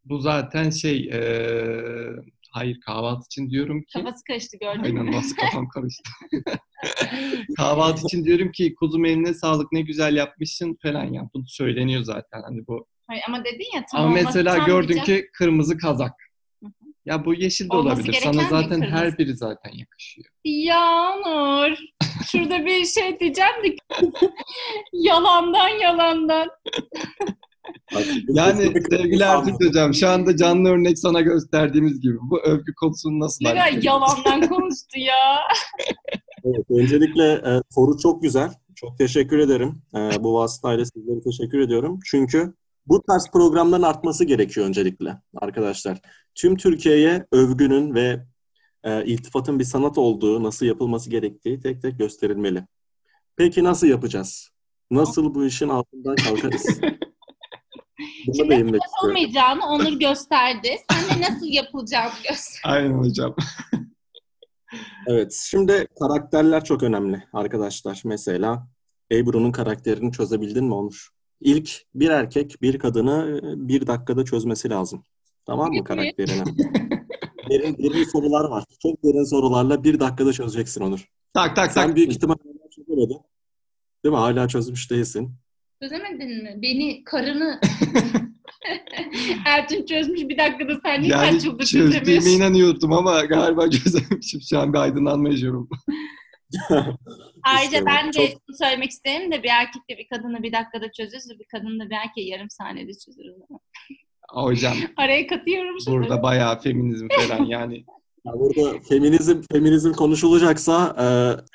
bu 0.06 0.20
zaten 0.20 0.70
şey 0.70 1.02
eee, 1.06 2.12
hayır 2.52 2.80
kahvaltı 2.86 3.26
için 3.26 3.50
diyorum 3.50 3.82
ki 3.82 3.94
Kafası 3.94 4.24
karıştı 4.28 4.58
gördün 4.62 4.82
mü? 4.94 5.00
Aynen 5.00 5.12
nasıl 5.12 5.36
kafam 5.36 5.68
karıştı. 5.74 6.10
Kahvaltı 7.58 8.02
için 8.06 8.26
diyorum 8.26 8.52
ki 8.52 8.76
kuzum 8.76 9.06
eline 9.06 9.34
sağlık 9.34 9.72
ne 9.72 9.82
güzel 9.82 10.16
yapmışsın 10.16 10.78
falan 10.84 11.06
ya. 11.14 11.30
Bu 11.34 11.44
söyleniyor 11.48 12.04
zaten 12.04 12.42
hani 12.42 12.68
bu. 12.68 12.88
Hayır, 13.10 13.24
ama 13.28 13.46
dedin 13.46 13.76
ya 13.76 13.84
tam 13.92 14.02
Ama 14.02 14.14
mesela 14.14 14.56
tam 14.56 14.66
gördün 14.66 14.94
diyeceğim. 14.94 15.22
ki 15.22 15.30
kırmızı 15.34 15.78
kazak. 15.78 16.12
Ya 17.06 17.26
bu 17.26 17.34
yeşil 17.34 17.70
de 17.70 17.76
Olması 17.76 17.96
olabilir. 18.02 18.14
Sana 18.24 18.42
zaten 18.50 18.70
kırmızı? 18.70 18.92
her 18.96 19.18
biri 19.18 19.36
zaten 19.38 19.72
yakışıyor. 19.74 20.28
Ya 20.46 21.16
Nur. 21.16 21.78
Şurada 22.32 22.66
bir 22.66 22.86
şey 22.86 23.20
diyeceğim 23.20 23.52
de 23.64 23.76
yalandan 24.94 25.68
yalandan. 25.70 26.48
Yani 28.30 28.58
sevgili. 28.92 29.24
Ertuğrul 29.24 29.68
Hocam 29.68 29.94
şu 29.94 30.10
anda 30.10 30.38
canlı 30.38 30.70
örnek 30.70 31.00
sana 31.00 31.22
gösterdiğimiz 31.22 32.02
gibi 32.02 32.18
bu 32.22 32.40
övgü 32.42 32.74
konusunu 32.76 33.20
nasıl 33.20 33.46
Ne 33.46 33.50
kadar 33.50 33.62
hallederiz? 33.62 33.86
yalandan 33.86 34.48
konuştu 34.48 35.00
ya. 35.00 35.40
Evet, 36.46 36.66
öncelikle 36.72 37.32
e, 37.34 37.62
soru 37.70 37.98
çok 37.98 38.22
güzel. 38.24 38.50
Çok 38.76 38.98
teşekkür 38.98 39.40
ederim. 39.40 39.82
E, 39.96 40.24
bu 40.24 40.34
vasıtayla 40.34 40.86
sizlere 40.86 41.22
teşekkür 41.24 41.60
ediyorum. 41.60 42.00
Çünkü 42.06 42.54
bu 42.90 43.04
tarz 43.04 43.32
programların 43.32 43.84
artması 43.84 44.26
gerekiyor 44.26 44.68
öncelikle 44.68 45.22
arkadaşlar. 45.36 46.02
Tüm 46.36 46.58
Türkiye'ye 46.58 47.26
övgünün 47.32 47.96
ve 47.96 48.26
e, 48.84 49.06
iltifatın 49.06 49.60
bir 49.60 49.64
sanat 49.64 49.98
olduğu, 49.98 50.44
nasıl 50.44 50.66
yapılması 50.66 51.10
gerektiği 51.10 51.60
tek 51.60 51.82
tek 51.82 52.00
gösterilmeli. 52.00 52.68
Peki 53.36 53.64
nasıl 53.64 53.88
yapacağız? 53.88 54.50
Nasıl 54.92 55.36
bu 55.36 55.46
işin 55.46 55.70
altından 55.70 56.16
kalkarız? 56.16 56.66
Şimdi 58.36 58.54
istiyorum. 58.54 58.80
Olmayacağını 59.04 59.66
Onur 59.66 60.00
gösterdi. 60.00 60.76
Sen 60.92 61.18
de 61.18 61.22
nasıl 61.22 61.46
yapılacağını 61.46 62.14
göster. 62.30 62.62
Aynen 62.72 62.94
hocam. 62.94 63.36
Evet, 65.08 65.34
şimdi 65.44 65.88
karakterler 66.00 66.64
çok 66.64 66.84
önemli 66.84 67.24
arkadaşlar. 67.34 68.02
Mesela 68.06 68.68
Ebru'nun 69.12 69.52
karakterini 69.52 70.12
çözebildin 70.12 70.66
mi 70.66 70.74
Onur? 70.74 71.19
İlk 71.42 71.82
bir 71.96 72.10
erkek 72.10 72.62
bir 72.62 72.80
kadını 72.80 73.42
e, 73.44 73.68
bir 73.68 73.88
dakikada 73.88 74.26
çözmesi 74.26 74.70
lazım. 74.70 75.06
Tamam 75.46 75.74
mı 75.74 75.84
karakterini? 75.84 76.44
derin, 77.50 77.78
derin 77.78 78.04
sorular 78.04 78.46
var. 78.50 78.64
Çok 78.82 79.04
derin 79.04 79.24
sorularla 79.24 79.84
bir 79.84 80.00
dakikada 80.00 80.34
çözeceksin 80.34 80.82
Onur. 80.82 81.06
Tak 81.34 81.56
tak 81.56 81.72
Sen 81.72 81.88
tak. 81.88 81.96
büyük 81.96 82.12
ihtimal 82.12 82.36
hala 82.44 82.70
çözemedin. 82.76 83.18
Değil 84.06 84.14
mi? 84.14 84.18
Hala 84.20 84.48
çözmüş 84.48 84.92
değilsin. 84.92 85.32
Çözemedin 85.82 86.44
mi? 86.44 86.60
Beni 86.62 87.04
karını 87.04 87.60
Ertuğrul 89.46 89.86
çözmüş 89.86 90.22
bir 90.22 90.38
dakikada 90.38 90.80
sen 90.86 91.02
niye 91.02 91.12
Yani 91.12 91.32
kaç 91.32 91.46
yıldır 91.46 91.66
çözdüğüme 91.66 91.94
çözemiyorsun? 92.00 92.30
inanıyordum 92.32 92.94
ama 92.94 93.26
galiba 93.26 93.70
çözememişim. 93.84 94.42
Şu 94.50 94.60
an 94.60 94.74
bir 94.74 94.78
aydınlanma 94.78 95.30
yaşıyorum. 95.30 95.70
Ayrıca 97.44 97.86
ben 97.86 98.08
de 98.08 98.12
çok- 98.12 98.30
şunu 98.30 98.58
söylemek 98.64 98.90
isterim 98.90 99.32
de 99.32 99.44
bir 99.44 99.50
erkek 99.50 99.82
de 99.90 99.98
bir 99.98 100.08
kadını 100.08 100.44
bir 100.44 100.52
dakikada 100.54 100.92
çözürse 100.92 101.40
bir 101.40 101.46
kadın 101.52 101.80
da 101.80 101.90
bir 101.90 101.96
erkeği 101.96 102.30
yarım 102.30 102.50
saniyede 102.50 102.92
çözür. 102.94 103.24
o 103.30 103.34
zaman. 103.48 103.60
Hocam 104.30 104.74
Araya 104.98 105.28
katıyorum 105.28 105.76
şimdi. 105.84 105.98
burada 105.98 106.24
bayağı 106.24 106.60
feminizm 106.62 107.08
falan 107.28 107.46
yani. 107.46 107.84
Ya 108.26 108.34
burada 108.34 108.80
feminizm 108.90 109.42
feminizm 109.52 109.92
konuşulacaksa 109.94 110.96
e, 111.00 111.06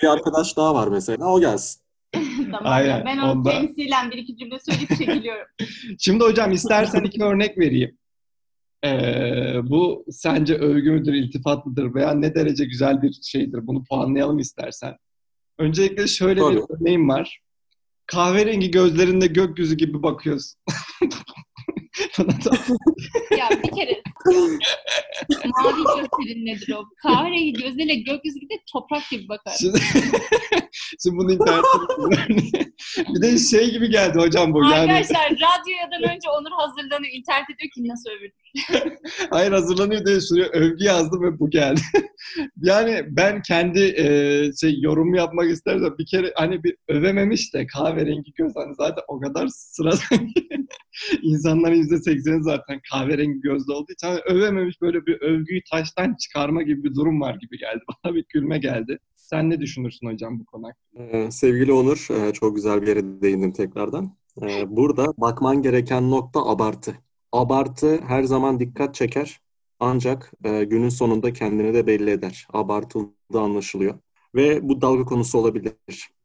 bir 0.03 0.09
arkadaş 0.09 0.57
daha 0.57 0.75
var 0.75 0.89
mesela. 0.89 1.27
O 1.33 1.41
gelsin. 1.41 1.83
tamam. 2.51 2.61
Aynen, 2.65 3.05
Ben 3.05 3.19
onu 3.19 3.31
onda- 3.31 3.51
temsilen 3.51 4.11
bir 4.11 4.17
iki 4.17 4.37
cümle 4.37 4.59
söyleyip 4.59 4.89
çekiliyorum. 4.89 5.47
Şimdi 5.99 6.25
hocam 6.25 6.53
istersen 6.53 7.05
iki 7.05 7.25
örnek 7.25 7.59
vereyim. 7.59 7.99
Ee, 8.85 9.61
bu 9.63 10.05
sence 10.11 10.55
övgü 10.55 10.91
müdür, 10.91 11.15
iltifat 11.15 11.67
mıdır 11.67 11.95
veya 11.95 12.15
ne 12.15 12.35
derece 12.35 12.65
güzel 12.65 13.03
bir 13.03 13.13
şeydir? 13.23 13.67
Bunu 13.67 13.85
puanlayalım 13.85 14.39
istersen. 14.39 14.97
Öncelikle 15.59 16.07
şöyle 16.07 16.41
bir 16.41 16.61
Tabii. 16.61 16.67
örneğim 16.71 17.09
var. 17.09 17.41
Kahverengi 18.07 18.71
gözlerinde 18.71 19.27
gökyüzü 19.27 19.77
gibi 19.77 20.03
bakıyorsun. 20.03 20.61
Ya 23.39 23.51
bir 23.51 23.71
kere 23.77 24.03
mavi 25.47 25.83
gözlerin 25.83 26.47
nedir 26.47 26.75
o? 26.75 26.85
Kahverengi 27.03 27.53
gözleriyle 27.53 27.95
gökyüzü 27.95 28.41
gibi 28.41 28.61
toprak 28.73 29.11
gibi 29.11 29.29
bakar. 29.29 29.55
Şimdi, 29.61 29.79
şimdi 31.03 31.17
bunu 31.17 31.33
internette 31.33 32.71
bir 33.15 33.23
de 33.23 33.39
şey 33.39 33.71
gibi 33.71 33.91
geldi 33.91 34.19
hocam 34.19 34.55
bu. 34.55 34.65
Yani 34.65 34.75
Arkadaşlar 34.75 35.31
radyodan 35.31 36.15
önce 36.15 36.29
Onur 36.31 36.51
hazırlanıyor. 36.51 37.13
İnternette 37.13 37.55
diyor 37.59 37.71
ki 37.75 37.89
nasıl 37.89 38.11
övülür? 38.11 38.33
Hayır 39.31 39.53
hazırlanıyor 39.53 40.07
diye 40.07 40.21
şuraya 40.21 40.49
övgü 40.49 40.85
yazdım 40.85 41.23
ve 41.23 41.39
bu 41.39 41.51
geldi. 41.51 41.81
yani 42.57 43.05
ben 43.09 43.43
kendi 43.43 43.81
e, 43.81 44.07
şey 44.61 44.81
yorum 44.81 45.15
yapmak 45.15 45.51
istersem 45.51 45.99
bir 45.99 46.07
kere 46.07 46.33
hani 46.37 46.65
bir 46.65 46.77
övememiş 46.89 47.55
de 47.55 47.67
kahverengi 47.67 48.33
göz 48.35 48.53
hani 48.57 48.75
zaten 48.75 49.05
o 49.09 49.21
kadar 49.21 49.49
sıradan 49.49 50.29
insanların 51.23 51.75
yüzde 51.75 51.99
sekseni 51.99 52.43
zaten 52.43 52.81
kahverengi 52.93 53.41
gözlü 53.41 53.73
olduğu 53.73 53.93
için 53.93 54.07
hani 54.07 54.21
övememiş 54.21 54.81
böyle 54.81 55.07
bir 55.07 55.21
övgüyü 55.21 55.61
taştan 55.71 56.15
çıkarma 56.15 56.63
gibi 56.63 56.85
bir 56.85 56.95
durum 56.95 57.21
var 57.21 57.35
gibi 57.35 57.59
geldi. 57.59 57.85
Bana 58.05 58.15
bir 58.15 58.25
gülme 58.29 58.59
geldi. 58.59 58.99
Sen 59.17 59.51
ne 59.51 59.61
düşünürsün 59.61 60.07
hocam 60.07 60.41
bu 60.41 60.45
konu 60.45 60.64
hakkında? 60.65 61.19
Ee, 61.19 61.31
sevgili 61.31 61.73
Onur, 61.73 62.09
e, 62.11 62.33
çok 62.33 62.57
güzel 62.57 62.83
bir 62.83 62.87
yere 62.87 63.23
değindin 63.23 63.51
tekrardan. 63.51 64.17
Ee, 64.43 64.77
burada 64.77 65.07
bakman 65.19 65.63
gereken 65.63 66.11
nokta 66.11 66.47
abartı. 66.47 66.95
Abartı 67.33 68.01
her 68.01 68.23
zaman 68.23 68.61
dikkat 68.61 68.95
çeker 68.95 69.41
ancak 69.81 70.33
e, 70.45 70.65
günün 70.65 70.89
sonunda 70.89 71.33
kendini 71.33 71.75
de 71.75 71.87
belli 71.87 72.11
eder. 72.11 72.47
Abartıldığı 72.53 73.41
anlaşılıyor. 73.41 73.99
Ve 74.35 74.69
bu 74.69 74.81
dalga 74.81 75.05
konusu 75.05 75.39
olabilir. 75.39 75.75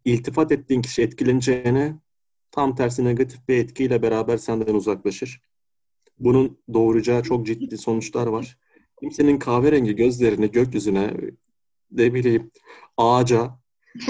İltifat 0.05 0.51
ettiğin 0.51 0.81
kişi 0.81 1.01
etkileneceğine 1.01 1.99
tam 2.51 2.75
tersi 2.75 3.05
negatif 3.05 3.47
bir 3.47 3.57
etkiyle 3.57 4.01
beraber 4.01 4.37
senden 4.37 4.73
uzaklaşır. 4.73 5.41
Bunun 6.19 6.57
doğuracağı 6.73 7.23
çok 7.23 7.45
ciddi 7.45 7.77
sonuçlar 7.77 8.27
var. 8.27 8.57
Kimsenin 8.99 9.39
kahverengi 9.39 9.95
gözlerini 9.95 10.51
gökyüzüne, 10.51 11.13
ne 11.91 12.13
bileyim 12.13 12.51
ağaca, 12.97 13.59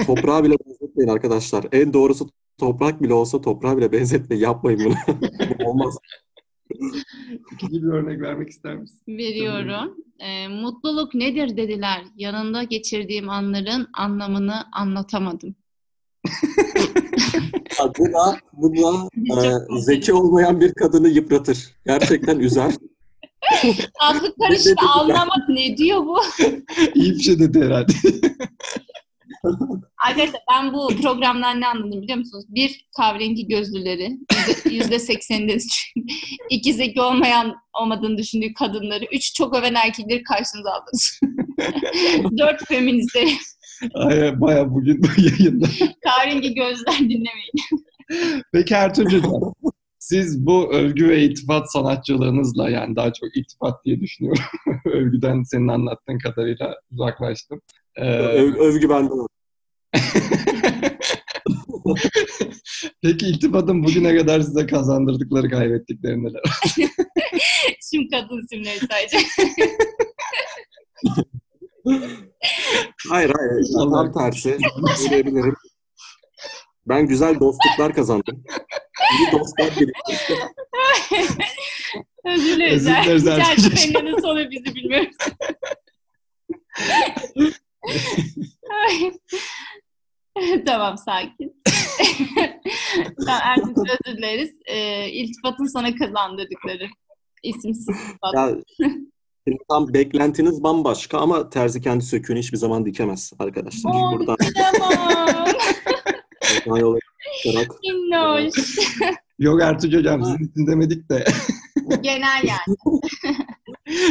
toprağa 0.06 0.44
bile 0.44 0.54
benzetmeyin 0.66 1.10
arkadaşlar. 1.10 1.64
En 1.72 1.92
doğrusu 1.92 2.28
toprak 2.58 3.02
bile 3.02 3.14
olsa 3.14 3.40
toprağa 3.40 3.76
bile 3.76 3.92
benzetmeyin. 3.92 4.42
Yapmayın 4.42 4.80
bunu. 4.84 4.94
Bu 5.60 5.70
Olmaz. 5.70 5.98
İkinci 7.52 7.82
bir 7.82 7.88
örnek 7.88 8.20
vermek 8.20 8.48
ister 8.48 8.76
misin? 8.76 9.00
Veriyorum. 9.08 9.96
Ee, 10.18 10.48
mutluluk 10.48 11.14
nedir 11.14 11.56
dediler. 11.56 12.04
Yanında 12.16 12.62
geçirdiğim 12.62 13.30
anların 13.30 13.88
anlamını 13.94 14.64
anlatamadım. 14.72 15.54
Bu 17.98 18.04
da, 18.12 18.38
bu 18.52 18.76
da 18.76 19.08
e, 19.16 19.80
zeki 19.80 20.12
olmayan 20.12 20.60
bir 20.60 20.74
kadını 20.74 21.08
yıpratır. 21.08 21.74
Gerçekten 21.86 22.38
üzer. 22.38 22.74
Aklı 24.00 24.34
karışık 24.36 24.78
anlamak 24.96 25.48
ne 25.48 25.76
diyor 25.76 26.06
bu? 26.06 26.18
İyi 26.94 27.14
bir 27.14 27.20
şey 27.20 27.38
dedi 27.38 27.60
herhalde. 27.60 27.92
Arkadaşlar 30.08 30.40
ben 30.52 30.72
bu 30.74 30.88
programdan 31.02 31.60
ne 31.60 31.66
anladım 31.66 32.02
biliyor 32.02 32.18
musunuz? 32.18 32.44
Bir 32.48 32.86
kahverengi 32.96 33.48
gözlüleri 33.48 34.18
yüzde- 34.70 34.98
sekseninde 35.10 35.56
iki 36.50 36.74
zeki 36.74 37.00
olmayan 37.00 37.54
olmadığını 37.80 38.18
düşündüğü 38.18 38.52
kadınları, 38.54 39.04
üç 39.12 39.34
çok 39.34 39.56
öven 39.56 39.74
erkekleri 39.74 40.22
karşınıza 40.22 40.70
aldınız. 40.72 41.20
Dört 42.38 42.68
feministleri 42.68 43.30
Ay, 43.94 44.40
Baya 44.40 44.70
bugün 44.70 45.02
bu 45.02 45.20
yayında. 45.20 45.66
kahverengi 46.04 46.54
gözler 46.54 46.98
dinlemeyin. 46.98 47.52
Peki 48.52 48.74
Ertuğrul 48.74 49.10
Hocam, 49.10 49.54
siz 49.98 50.46
bu 50.46 50.72
övgü 50.74 51.08
ve 51.08 51.22
iltifat 51.22 51.72
sanatçılığınızla 51.72 52.70
yani 52.70 52.96
daha 52.96 53.12
çok 53.12 53.36
iltifat 53.36 53.84
diye 53.84 54.00
düşünüyorum. 54.00 54.42
Övgüden 54.84 55.42
senin 55.42 55.68
anlattığın 55.68 56.18
kadarıyla 56.18 56.74
uzaklaştım. 56.92 57.60
Ee, 58.00 58.04
Öv- 58.04 58.58
övgü 58.58 58.88
bende 58.88 59.10
var. 59.10 59.26
Peki 63.02 63.26
iltifatın 63.26 63.84
bugüne 63.84 64.16
kadar 64.16 64.40
size 64.40 64.66
kazandırdıkları, 64.66 65.50
kaybettikleri 65.50 66.24
neler? 66.24 66.42
Şimdi 67.90 68.08
kadın 68.10 68.42
isimleri 68.44 68.78
sadece. 68.78 69.18
Hayır 73.10 73.32
hayır. 73.38 73.66
Tam 73.74 74.12
tersi. 74.12 74.58
Söyleyebilirim. 74.96 75.56
Ben 76.86 77.06
güzel 77.06 77.40
dostluklar 77.40 77.94
kazandım. 77.94 78.44
İyi 79.18 79.32
dostlar 79.32 79.70
biriktirdim. 79.80 80.38
Özür 82.24 82.56
dileriz. 82.56 82.86
Özür 83.08 83.26
dileriz 83.76 84.24
oluyor 84.24 84.50
bizi 84.50 84.74
bilmiyoruz. 84.74 85.16
tamam 90.66 90.98
sakin. 90.98 91.62
tamam 93.26 93.40
Ertuğrul 93.44 93.84
özür 93.88 94.16
dileriz. 94.18 94.50
Ee, 94.66 95.08
iltifatın 95.10 95.66
sana 95.66 95.94
kazandırdıkları 95.94 96.88
isimsiz 97.42 97.88
iltifat. 97.88 98.34
Ya, 98.34 98.50
şimdi 99.48 99.58
tam 99.68 99.94
beklentiniz 99.94 100.62
bambaşka 100.62 101.18
ama 101.18 101.50
terzi 101.50 101.80
kendi 101.80 102.04
söküğünü 102.04 102.38
hiçbir 102.38 102.58
zaman 102.58 102.86
dikemez 102.86 103.32
arkadaşlar. 103.38 103.90
Oo, 103.94 104.12
Buradan, 104.18 104.36
tamam. 104.54 105.46
Minnoş. 107.82 108.54
Yok 109.38 109.62
Ertuğrul 109.62 109.98
Hocam 109.98 110.24
sizin 110.24 110.44
için 110.48 110.66
demedik 110.66 111.10
de 111.10 111.24
Genel 112.00 112.44
yani. 112.44 112.76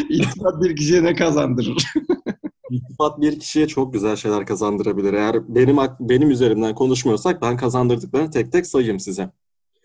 iltifat 0.10 0.64
bir 0.64 0.76
kişiye 0.76 1.04
ne 1.04 1.16
kazandırır? 1.16 1.84
İltifat 2.70 3.22
bir 3.22 3.40
kişiye 3.40 3.68
çok 3.68 3.94
güzel 3.94 4.16
şeyler 4.16 4.46
kazandırabilir. 4.46 5.14
Eğer 5.14 5.56
benim 5.56 5.78
benim 6.00 6.32
üzerimden 6.32 6.76
konuşmuyorsak 6.76 7.42
ben 7.42 7.58
kazandırdıklarını 7.58 8.32
tek 8.32 8.52
tek 8.52 8.68
sayayım 8.68 9.00
size. 9.00 9.32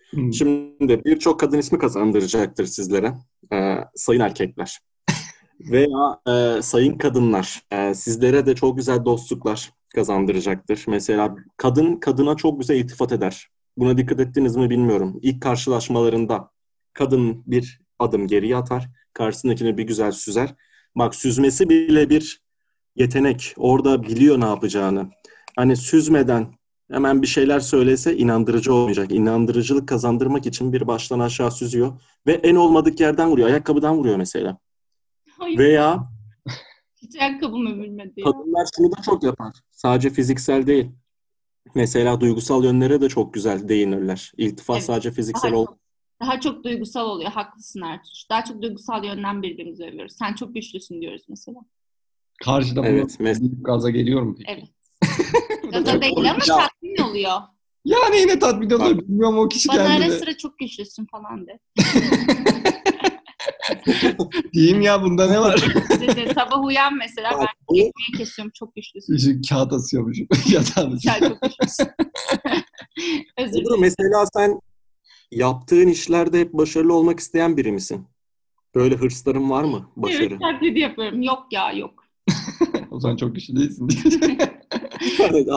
Hmm. 0.09 0.33
Şimdi 0.33 1.05
birçok 1.05 1.39
kadın 1.39 1.57
ismi 1.57 1.79
kazandıracaktır 1.79 2.65
sizlere. 2.65 3.13
Ee, 3.53 3.75
sayın 3.95 4.21
erkekler. 4.21 4.79
Veya 5.59 6.19
e, 6.27 6.61
sayın 6.61 6.97
kadınlar. 6.97 7.61
Ee, 7.71 7.93
sizlere 7.93 8.45
de 8.45 8.55
çok 8.55 8.77
güzel 8.77 9.05
dostluklar 9.05 9.71
kazandıracaktır. 9.95 10.85
Mesela 10.87 11.35
kadın 11.57 11.95
kadına 11.95 12.35
çok 12.35 12.59
güzel 12.59 12.75
iltifat 12.75 13.11
eder. 13.11 13.47
Buna 13.77 13.97
dikkat 13.97 14.19
ettiniz 14.19 14.55
mi 14.55 14.69
bilmiyorum. 14.69 15.19
İlk 15.21 15.41
karşılaşmalarında 15.41 16.51
kadın 16.93 17.43
bir 17.47 17.81
adım 17.99 18.27
geriye 18.27 18.55
atar. 18.55 18.89
Karşısındakini 19.13 19.77
bir 19.77 19.83
güzel 19.83 20.11
süzer. 20.11 20.55
Bak 20.95 21.15
süzmesi 21.15 21.69
bile 21.69 22.09
bir 22.09 22.44
yetenek. 22.95 23.53
Orada 23.57 24.03
biliyor 24.03 24.39
ne 24.41 24.45
yapacağını. 24.45 25.09
Hani 25.55 25.77
süzmeden 25.77 26.47
hemen 26.91 27.21
bir 27.21 27.27
şeyler 27.27 27.59
söylese 27.59 28.17
inandırıcı 28.17 28.73
olmayacak. 28.73 29.11
İnandırıcılık 29.11 29.87
kazandırmak 29.87 30.45
için 30.45 30.73
bir 30.73 30.87
baştan 30.87 31.19
aşağı 31.19 31.51
süzüyor 31.51 32.01
ve 32.27 32.33
en 32.33 32.55
olmadık 32.55 32.99
yerden 32.99 33.29
vuruyor. 33.29 33.47
Ayakkabıdan 33.49 33.97
vuruyor 33.97 34.15
mesela. 34.17 34.57
Hayır, 35.39 35.57
Veya 35.57 36.09
hiç 37.01 37.15
ayakkabımı 37.21 37.83
bilmedi 37.83 38.13
ya. 38.17 38.25
kadınlar 38.25 38.67
şunu 38.77 38.91
da 38.91 39.01
çok 39.05 39.23
yapar. 39.23 39.53
Sadece 39.71 40.09
fiziksel 40.09 40.67
değil. 40.67 40.91
Mesela 41.75 42.21
duygusal 42.21 42.63
yönlere 42.63 43.01
de 43.01 43.09
çok 43.09 43.33
güzel 43.33 43.67
değinirler. 43.69 44.31
İltifat 44.37 44.75
Evet. 44.75 44.85
sadece 44.85 45.11
fiziksel 45.11 45.51
Daha 45.51 45.59
ol. 45.59 45.65
çok, 45.65 45.77
daha 46.21 46.39
çok 46.39 46.63
duygusal 46.63 47.05
oluyor. 47.05 47.31
Haklısın 47.31 47.81
Ertuğrul. 47.81 48.13
Daha 48.29 48.43
çok 48.43 48.61
duygusal 48.61 49.03
yönden 49.03 49.43
birbirimizi 49.43 49.83
övüyoruz. 49.83 50.13
Sen 50.15 50.33
çok 50.33 50.53
güçlüsün 50.55 51.01
diyoruz 51.01 51.23
mesela. 51.29 51.57
Karşıda 52.43 52.79
bunu 52.79 52.87
Evet, 52.89 53.19
mes- 53.19 53.41
deyip 53.41 53.65
gaza 53.65 53.89
geliyor 53.89 54.21
mu 54.21 54.35
peki? 54.37 54.51
Evet. 54.51 54.63
Gaza 55.71 56.01
değil 56.01 56.17
ama 56.17 56.29
Ya. 56.47 56.57
tatmin 56.57 56.97
oluyor. 57.09 57.37
Yani 57.85 58.17
yine 58.17 58.39
tatmin 58.39 58.69
oluyor. 58.69 58.97
Bilmiyorum 58.97 59.37
o 59.37 59.47
kişi 59.49 59.69
Bana 59.69 59.81
ara 59.81 59.87
kendine. 59.87 60.11
sıra 60.19 60.37
çok 60.37 60.57
güçlüsün 60.57 61.05
falan 61.05 61.47
de. 61.47 61.59
Diyeyim 64.53 64.81
ya 64.81 65.03
bunda 65.03 65.27
ne 65.29 65.39
var? 65.39 65.57
Sabah 66.35 66.63
uyan 66.63 66.97
mesela 66.97 67.31
ben 67.39 67.75
ekmeği 67.75 67.91
kesiyorum 68.17 68.51
çok 68.55 68.75
güçlüsün. 68.75 69.17
Şu 69.17 69.41
kağıt 69.49 69.73
asıyormuşum 69.73 70.27
yatağın 70.49 70.97
Sen 70.97 71.19
çok 71.19 71.41
güçlüsün. 71.41 71.87
Özür 73.37 73.53
dilerim. 73.53 73.81
mesela 73.81 74.25
sen 74.33 74.59
yaptığın 75.31 75.87
işlerde 75.87 76.39
hep 76.39 76.53
başarılı 76.53 76.93
olmak 76.93 77.19
isteyen 77.19 77.57
biri 77.57 77.71
misin? 77.71 78.07
Böyle 78.75 78.95
hırsların 78.95 79.49
var 79.49 79.63
mı? 79.63 79.89
Başarı. 79.95 80.23
Evet, 80.23 80.41
taklidi 80.41 80.79
yapıyorum. 80.79 81.21
Yok 81.21 81.43
ya 81.51 81.71
yok. 81.71 82.04
o 82.91 82.99
zaman 82.99 83.17
çok 83.17 83.35
güçlü 83.35 83.55
değilsin. 83.55 83.87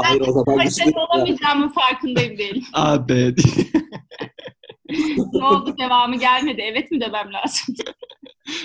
Hayır 0.03 0.21
o 0.21 0.33
zaman 0.33 0.59
güçlü. 0.65 0.85
Başarılı 0.85 1.01
olamayacağımın 1.01 1.69
farkındayım 1.69 2.39
değilim. 2.39 2.65
A, 2.73 3.09
B 3.09 3.35
ne 5.33 5.45
oldu 5.45 5.75
devamı 5.79 6.17
gelmedi. 6.17 6.61
Evet 6.65 6.91
mi 6.91 7.01
demem 7.01 7.33
lazım? 7.33 7.75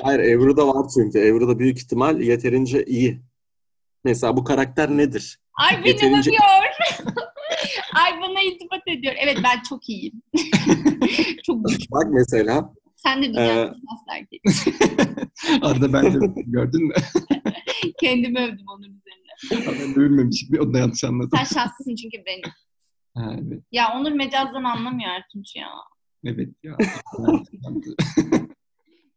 Hayır 0.02 0.20
Ebru'da 0.20 0.68
var 0.68 0.86
çünkü. 0.94 1.20
Ebru'da 1.28 1.60
büyük 1.60 1.78
ihtimal 1.78 2.22
yeterince 2.22 2.86
iyi. 2.86 3.22
Mesela 4.04 4.38
bu 4.38 4.44
karakter 4.44 4.90
nedir? 4.90 5.40
Ay 5.54 5.78
beni 5.84 5.90
Yeterince- 5.90 6.30
övüyor. 6.30 6.44
Ay 7.96 8.12
bana 8.22 8.42
iltifat 8.42 8.82
ediyor. 8.88 9.14
Evet 9.20 9.38
ben 9.44 9.62
çok 9.70 9.90
iyiyim. 9.90 10.22
çok 11.44 11.66
güçlü. 11.70 11.86
Bak 11.92 12.06
mesela 12.12 12.74
Sen 12.96 13.24
de 13.24 13.28
dünyanın 13.30 13.50
Ee, 13.50 13.66
şanslı 13.66 14.12
erkeğisin. 14.20 14.76
Arada 15.62 15.94
ben 15.94 16.06
de 16.14 16.42
gördün 16.48 16.88
mü? 16.88 16.94
Kendimi 18.00 18.40
övdüm 18.40 18.66
onun 18.68 18.84
üzerine. 18.84 19.68
Ben 19.68 19.92
övülmemişim. 19.92 20.60
Onu 20.62 20.74
da 20.74 20.78
yanlış 20.80 21.04
anladım. 21.04 21.30
Sen 21.36 21.44
şanslısın 21.44 21.96
çünkü 21.96 22.18
benim. 22.26 22.54
Ha, 23.16 23.36
evet. 23.48 23.64
Ya 23.72 23.94
Onur 23.96 24.12
mecazdan 24.12 24.64
anlamıyor 24.64 25.10
Ertunç 25.10 25.56
ya. 25.56 25.68
Evet 26.26 26.50
ya. 26.64 26.78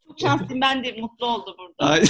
Çok 0.08 0.20
şanslıyım 0.20 0.60
ben 0.60 0.84
de 0.84 1.00
mutlu 1.00 1.26
oldu 1.26 1.56
burada. 1.58 1.92
Ay. 1.92 2.02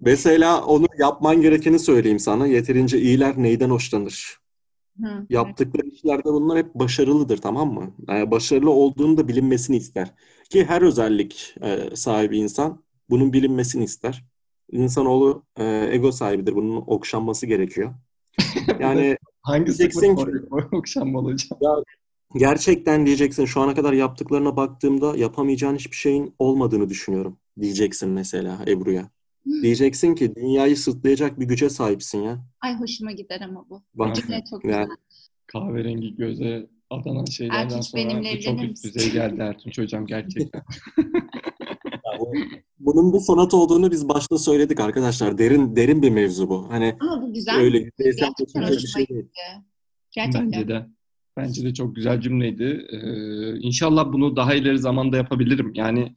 mesela 0.00 0.64
onu 0.64 0.86
yapman 0.98 1.40
gerekeni 1.40 1.78
söyleyeyim 1.78 2.18
sana. 2.18 2.46
Yeterince 2.46 2.98
iyiler 3.00 3.34
neyden 3.36 3.70
hoşlanır? 3.70 4.40
Hı, 5.00 5.26
Yaptıkları 5.30 5.86
işlerde 5.86 6.24
bunlar 6.24 6.58
hep 6.58 6.74
başarılıdır 6.74 7.38
tamam 7.38 7.72
mı? 7.74 7.94
Yani 8.08 8.30
başarılı 8.30 8.70
olduğunu 8.70 9.16
da 9.16 9.28
bilinmesini 9.28 9.76
ister. 9.76 10.14
Ki 10.50 10.64
her 10.64 10.82
özellik 10.82 11.54
e, 11.62 11.96
sahibi 11.96 12.38
insan 12.38 12.84
bunun 13.10 13.32
bilinmesini 13.32 13.84
ister. 13.84 14.24
İnsanoğlu 14.72 15.44
e, 15.56 15.88
ego 15.92 16.12
sahibidir. 16.12 16.54
Bunun 16.54 16.84
okşanması 16.86 17.46
gerekiyor. 17.46 17.94
Yani 18.80 19.16
Hangi 19.42 19.66
Diyeceksin 19.66 20.16
sıklık 20.16 20.74
okşanmalı 20.74 21.32
hocam? 21.32 21.84
gerçekten 22.38 23.06
diyeceksin 23.06 23.44
şu 23.44 23.60
ana 23.60 23.74
kadar 23.74 23.92
yaptıklarına 23.92 24.56
baktığımda 24.56 25.16
yapamayacağın 25.16 25.76
hiçbir 25.76 25.96
şeyin 25.96 26.34
olmadığını 26.38 26.88
düşünüyorum. 26.88 27.38
Diyeceksin 27.60 28.08
mesela 28.10 28.58
Ebru'ya. 28.68 29.10
Diyeceksin 29.62 30.14
ki 30.14 30.34
dünyayı 30.34 30.76
sırtlayacak 30.76 31.40
bir 31.40 31.44
güce 31.44 31.70
sahipsin 31.70 32.22
ya. 32.22 32.44
Ay 32.60 32.76
hoşuma 32.78 33.12
gider 33.12 33.40
ama 33.40 33.66
bu. 33.70 33.82
Bak, 33.94 34.16
çok 34.50 34.64
yani- 34.64 34.82
güzel. 34.82 34.88
Kahverengi 35.46 36.16
göze 36.16 36.66
adanan 36.90 37.24
şeylerden 37.24 37.64
Ertunç, 37.64 37.84
sonra 37.84 38.02
benimle 38.02 38.40
çok 38.40 38.62
üst 38.62 38.84
düzey 38.84 39.12
geldi 39.12 39.40
Ertunç 39.40 39.78
hocam 39.78 40.06
gerçekten. 40.06 40.62
Bunun 42.78 43.12
bir 43.12 43.18
sanat 43.18 43.54
olduğunu 43.54 43.90
biz 43.90 44.08
başta 44.08 44.38
söyledik 44.38 44.80
arkadaşlar. 44.80 45.38
Derin 45.38 45.76
derin 45.76 46.02
bir 46.02 46.10
mevzu 46.10 46.48
bu. 46.48 46.66
Hani 46.70 46.96
Ama 47.00 47.22
bu 47.22 47.34
güzel. 47.34 47.56
öyle 47.56 47.78
yüzeysel 47.78 48.30
bir 48.40 48.44
hoşuma 48.44 48.78
şey 48.78 49.08
değil. 49.08 49.24
Gerçekten. 50.10 50.52
Bence 50.52 50.68
de. 50.68 50.86
Bence 51.36 51.64
de 51.64 51.74
çok 51.74 51.96
güzel 51.96 52.20
cümleydi. 52.20 52.86
Ee, 52.92 53.58
inşallah 53.58 54.12
bunu 54.12 54.36
daha 54.36 54.54
ileri 54.54 54.78
zamanda 54.78 55.16
yapabilirim. 55.16 55.72
Yani 55.74 56.16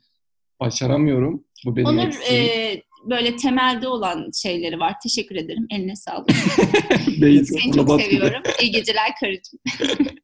başaramıyorum. 0.59 1.43
Bu 1.65 1.75
benim 1.75 1.87
Onur 1.87 2.07
eksiğim. 2.07 2.43
e, 2.43 2.81
böyle 3.09 3.35
temelde 3.35 3.87
olan 3.87 4.31
şeyleri 4.41 4.79
var. 4.79 4.95
Teşekkür 5.03 5.35
ederim. 5.35 5.67
Eline 5.69 5.95
sağlık. 5.95 6.31
Seni 7.45 7.73
çok 7.75 8.01
seviyorum. 8.01 8.41
İyi 8.61 8.71
geceler 8.71 9.11
karıcığım. 9.19 9.59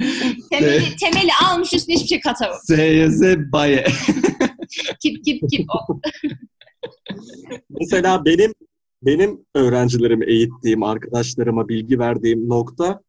temeli, 0.50 0.96
temeli 0.96 1.30
almış 1.46 1.74
üstüne 1.74 1.94
hiçbir 1.94 2.08
şey 2.08 2.20
katamam. 2.20 2.56
SYZ 2.64 3.22
Baye. 3.52 3.84
Kip 5.02 5.24
kip 5.24 5.50
kip. 5.50 5.66
O. 5.70 6.00
Mesela 7.70 8.24
benim 8.24 8.52
benim 9.02 9.46
öğrencilerime 9.54 10.26
eğittiğim, 10.26 10.82
arkadaşlarıma 10.82 11.68
bilgi 11.68 11.98
verdiğim 11.98 12.48
nokta 12.48 13.00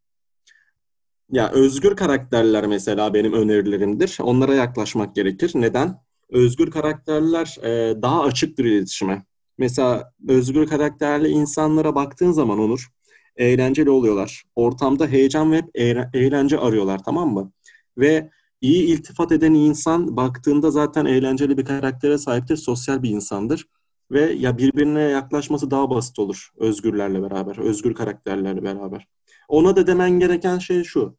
ya 1.32 1.52
özgür 1.52 1.96
karakterler 1.96 2.68
mesela 2.68 3.14
benim 3.14 3.34
önerilerimdir. 3.34 4.18
Onlara 4.22 4.54
yaklaşmak 4.56 5.16
gerekir. 5.16 5.52
Neden? 5.56 5.98
Özgür 6.30 6.72
karakterler 6.72 7.58
e, 7.64 8.02
daha 8.02 8.22
açıktır 8.24 8.66
iletişime. 8.66 9.26
Mesela 9.58 10.14
özgür 10.28 10.68
karakterli 10.68 11.28
insanlara 11.28 11.96
baktığın 11.96 12.32
zaman 12.32 12.60
Onur, 12.60 12.88
eğlenceli 13.36 13.90
oluyorlar. 13.90 14.44
Ortamda 14.56 15.08
heyecan 15.08 15.52
ve 15.52 15.58
hep 15.58 15.70
eğlence 16.14 16.58
arıyorlar 16.58 17.04
tamam 17.04 17.34
mı? 17.34 17.52
Ve 17.98 18.30
iyi 18.62 18.84
iltifat 18.84 19.32
eden 19.32 19.54
insan 19.54 20.18
baktığında 20.18 20.72
zaten 20.72 21.06
eğlenceli 21.06 21.58
bir 21.58 21.66
karaktere 21.66 22.18
sahiptir, 22.18 22.58
sosyal 22.58 23.04
bir 23.04 23.10
insandır. 23.10 23.68
Ve 24.12 24.22
ya 24.22 24.58
birbirine 24.58 25.02
yaklaşması 25.02 25.72
daha 25.72 25.90
basit 25.90 26.20
olur 26.20 26.50
özgürlerle 26.58 27.22
beraber, 27.22 27.58
özgür 27.58 27.94
karakterlerle 27.94 28.64
beraber. 28.64 29.08
Ona 29.48 29.76
da 29.76 29.88
demen 29.88 30.20
gereken 30.20 30.60
şey 30.60 30.84
şu. 30.84 31.18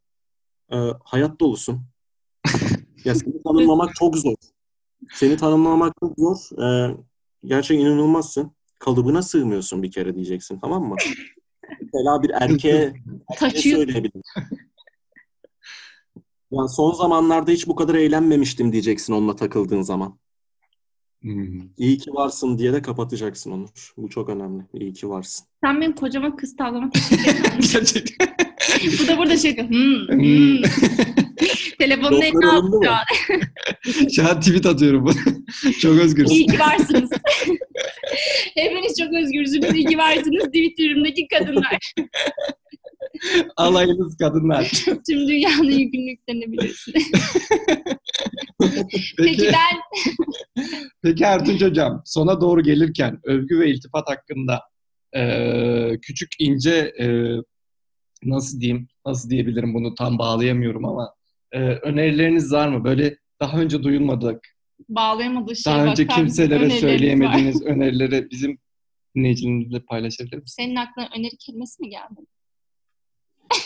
E, 0.71 0.77
hayat 1.03 1.39
dolusun. 1.39 1.81
ya 3.05 3.15
seni 3.15 3.43
tanımlamak 3.43 3.95
çok 3.95 4.17
zor. 4.17 4.35
Seni 5.13 5.37
tanımlamak 5.37 5.93
çok 5.99 6.13
zor. 6.17 6.61
E, 6.63 6.97
gerçekten 7.45 7.85
inanılmazsın. 7.85 8.51
Kalıbına 8.79 9.21
sığmıyorsun 9.21 9.83
bir 9.83 9.91
kere 9.91 10.15
diyeceksin 10.15 10.59
tamam 10.59 10.83
mı? 10.83 10.95
Mesela 11.93 12.23
bir 12.23 12.29
erkeğe, 12.29 12.93
erkeğe 13.41 13.75
söyleyebilirim. 13.75 14.21
Yani 16.51 16.69
son 16.69 16.93
zamanlarda 16.93 17.51
hiç 17.51 17.67
bu 17.67 17.75
kadar 17.75 17.95
eğlenmemiştim 17.95 18.71
diyeceksin 18.71 19.13
onunla 19.13 19.35
takıldığın 19.35 19.81
zaman. 19.81 20.19
Hmm. 21.21 21.61
İyi 21.77 21.97
ki 21.97 22.11
varsın 22.13 22.57
diye 22.57 22.73
de 22.73 22.81
kapatacaksın 22.81 23.51
Onur. 23.51 23.93
Bu 23.97 24.09
çok 24.09 24.29
önemli. 24.29 24.63
İyi 24.73 24.93
ki 24.93 25.09
varsın. 25.09 25.45
Sen 25.63 25.81
benim 25.81 25.95
kocama 25.95 26.35
kız 26.35 26.55
tavlama 26.55 26.89
teşvik 27.71 28.17
Bu 29.03 29.07
da 29.07 29.17
burada 29.17 29.37
şey 29.37 29.57
hmm, 29.57 30.07
hmm. 30.07 30.19
hmm. 30.19 31.22
Telefonun 31.79 32.41
aldı 32.41 32.79
şu 32.83 32.91
an. 32.91 33.03
şu 34.15 34.29
an 34.29 34.39
tweet 34.39 34.65
atıyorum. 34.65 35.05
çok 35.81 35.99
özgürsün. 35.99 36.35
İyi 36.35 36.47
ki 36.47 36.59
varsınız. 36.59 37.09
Hepiniz 38.55 38.97
çok 38.99 39.13
özgürsünüz. 39.13 39.75
İyi 39.75 39.85
ki 39.85 39.97
varsınız 39.97 40.43
Twitter'ımdaki 40.43 41.27
kadınlar. 41.27 41.93
Alayınız 43.57 44.17
kadınlar. 44.17 44.71
Tüm 45.07 45.27
dünyanın 45.27 45.71
yükünlüklerini 45.71 46.51
bilirsin. 46.51 46.93
Peki, 48.59 49.15
Peki 49.17 49.43
ben... 49.43 50.03
Peki 51.03 51.23
Ertunç 51.23 51.61
Hocam, 51.61 52.01
sona 52.05 52.41
doğru 52.41 52.63
gelirken 52.63 53.19
övgü 53.23 53.59
ve 53.59 53.69
iltifat 53.69 54.09
hakkında 54.09 54.61
e, 55.15 55.99
küçük 56.01 56.29
ince 56.39 56.93
e, 56.99 57.07
nasıl 58.23 58.59
diyeyim, 58.59 58.87
nasıl 59.05 59.29
diyebilirim 59.29 59.73
bunu 59.73 59.95
tam 59.95 60.19
bağlayamıyorum 60.19 60.85
ama 60.85 61.13
e, 61.53 61.59
önerileriniz 61.59 62.51
var 62.51 62.67
mı? 62.67 62.83
Böyle 62.83 63.17
daha 63.39 63.59
önce 63.59 63.83
duyulmadık. 63.83 64.47
Bağlayamadığı 64.89 65.55
şey 65.55 65.73
Daha 65.73 65.85
önce 65.85 66.07
kimselere 66.07 66.69
söyleyemediğiniz 66.69 67.65
var. 67.65 67.67
önerileri 67.71 68.29
bizim 68.31 68.57
dinleyicilerimizle 69.15 69.79
paylaşabilir 69.79 70.37
misiniz? 70.37 70.53
Senin 70.55 70.75
aklına 70.75 71.09
öneri 71.17 71.37
kelimesi 71.37 71.81
mi 71.81 71.89
geldi? 71.89 72.27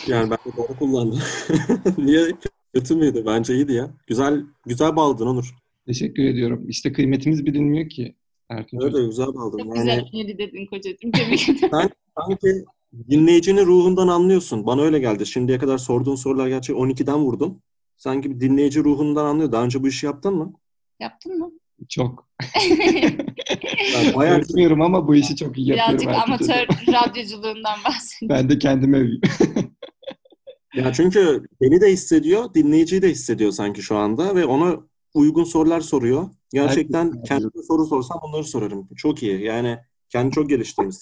Yani 0.06 0.30
ben 0.30 0.52
de 0.52 0.56
doğru 0.56 0.78
kullandım. 0.78 1.20
Niye 1.98 2.32
kötü 2.74 2.96
müydü? 2.96 3.22
Bence 3.26 3.54
iyiydi 3.54 3.72
ya. 3.72 3.90
Güzel 4.06 4.44
güzel 4.66 4.96
bağladın 4.96 5.26
Onur. 5.26 5.54
Teşekkür 5.86 6.24
ediyorum. 6.24 6.64
İşte 6.68 6.92
kıymetimiz 6.92 7.46
bilinmiyor 7.46 7.88
ki. 7.88 8.14
Erkin 8.48 8.80
Öyle 8.80 9.06
güzel 9.06 9.26
bağladın. 9.26 9.58
Çok 9.58 9.76
yani, 9.76 9.78
güzel 9.78 10.08
öneri 10.14 10.38
dedin 10.38 10.66
kocacığım. 10.66 11.10
Sen 11.70 11.90
sanki 12.18 12.64
dinleyicinin 13.10 13.66
ruhundan 13.66 14.08
anlıyorsun. 14.08 14.66
Bana 14.66 14.82
öyle 14.82 14.98
geldi. 14.98 15.26
Şimdiye 15.26 15.58
kadar 15.58 15.78
sorduğun 15.78 16.14
sorular 16.14 16.48
gerçi 16.48 16.72
12'den 16.72 17.18
vurdum. 17.18 17.62
Sanki 17.98 18.30
bir 18.30 18.40
dinleyici 18.40 18.84
ruhundan 18.84 19.24
anlıyor. 19.24 19.52
Daha 19.52 19.64
önce 19.64 19.82
bu 19.82 19.88
işi 19.88 20.06
yaptın 20.06 20.34
mı? 20.34 20.52
Yaptın 21.00 21.38
mı? 21.38 21.50
Çok. 21.88 22.28
ben 23.94 24.14
bayağı 24.14 24.42
bilmiyorum 24.42 24.82
ama 24.82 25.08
bu 25.08 25.14
işi 25.14 25.36
çok 25.36 25.58
iyi 25.58 25.68
yapıyorum. 25.68 26.06
Birazcık 26.06 26.28
amatör 26.28 26.92
radyoculuğundan 26.92 27.78
bahsediyorum. 27.84 28.42
Ben 28.42 28.50
de 28.50 28.58
kendime 28.58 29.06
ya 30.74 30.92
çünkü 30.92 31.42
beni 31.60 31.80
de 31.80 31.92
hissediyor, 31.92 32.54
dinleyiciyi 32.54 33.02
de 33.02 33.10
hissediyor 33.10 33.50
sanki 33.52 33.82
şu 33.82 33.96
anda 33.96 34.36
ve 34.36 34.44
ona 34.44 34.76
uygun 35.14 35.44
sorular 35.44 35.80
soruyor. 35.80 36.30
Gerçekten 36.52 37.22
kendime 37.22 37.62
soru 37.68 37.86
sorsam 37.86 38.18
onları 38.22 38.44
sorarım. 38.44 38.88
Çok 38.96 39.22
iyi. 39.22 39.42
Yani 39.42 39.78
kendi 40.10 40.34
çok 40.34 40.48
geliştirmiş. 40.48 40.96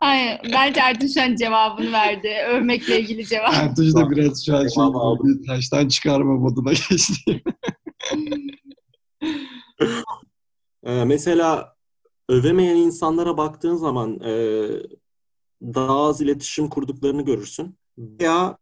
Hayır. 0.00 0.40
Bence 0.52 0.80
Ertuğ 0.80 1.08
şu 1.08 1.22
an 1.22 1.36
cevabını 1.36 1.92
verdi. 1.92 2.28
Övmekle 2.48 3.00
ilgili 3.00 3.26
cevap. 3.26 3.54
Ertuğ 3.54 3.94
da 3.94 4.10
biraz 4.10 4.46
şu 4.46 4.56
an 4.56 4.68
şey, 4.68 5.46
taştan 5.46 5.88
çıkarma 5.88 6.34
moduna 6.34 6.72
geçti. 6.90 7.42
Ee, 10.84 11.04
mesela 11.04 11.76
övemeyen 12.28 12.76
insanlara 12.76 13.36
baktığın 13.36 13.76
zaman 13.76 14.20
e, 14.20 14.32
daha 15.62 16.00
az 16.00 16.20
iletişim 16.20 16.68
kurduklarını 16.68 17.24
görürsün. 17.24 17.78
Veya 17.98 18.58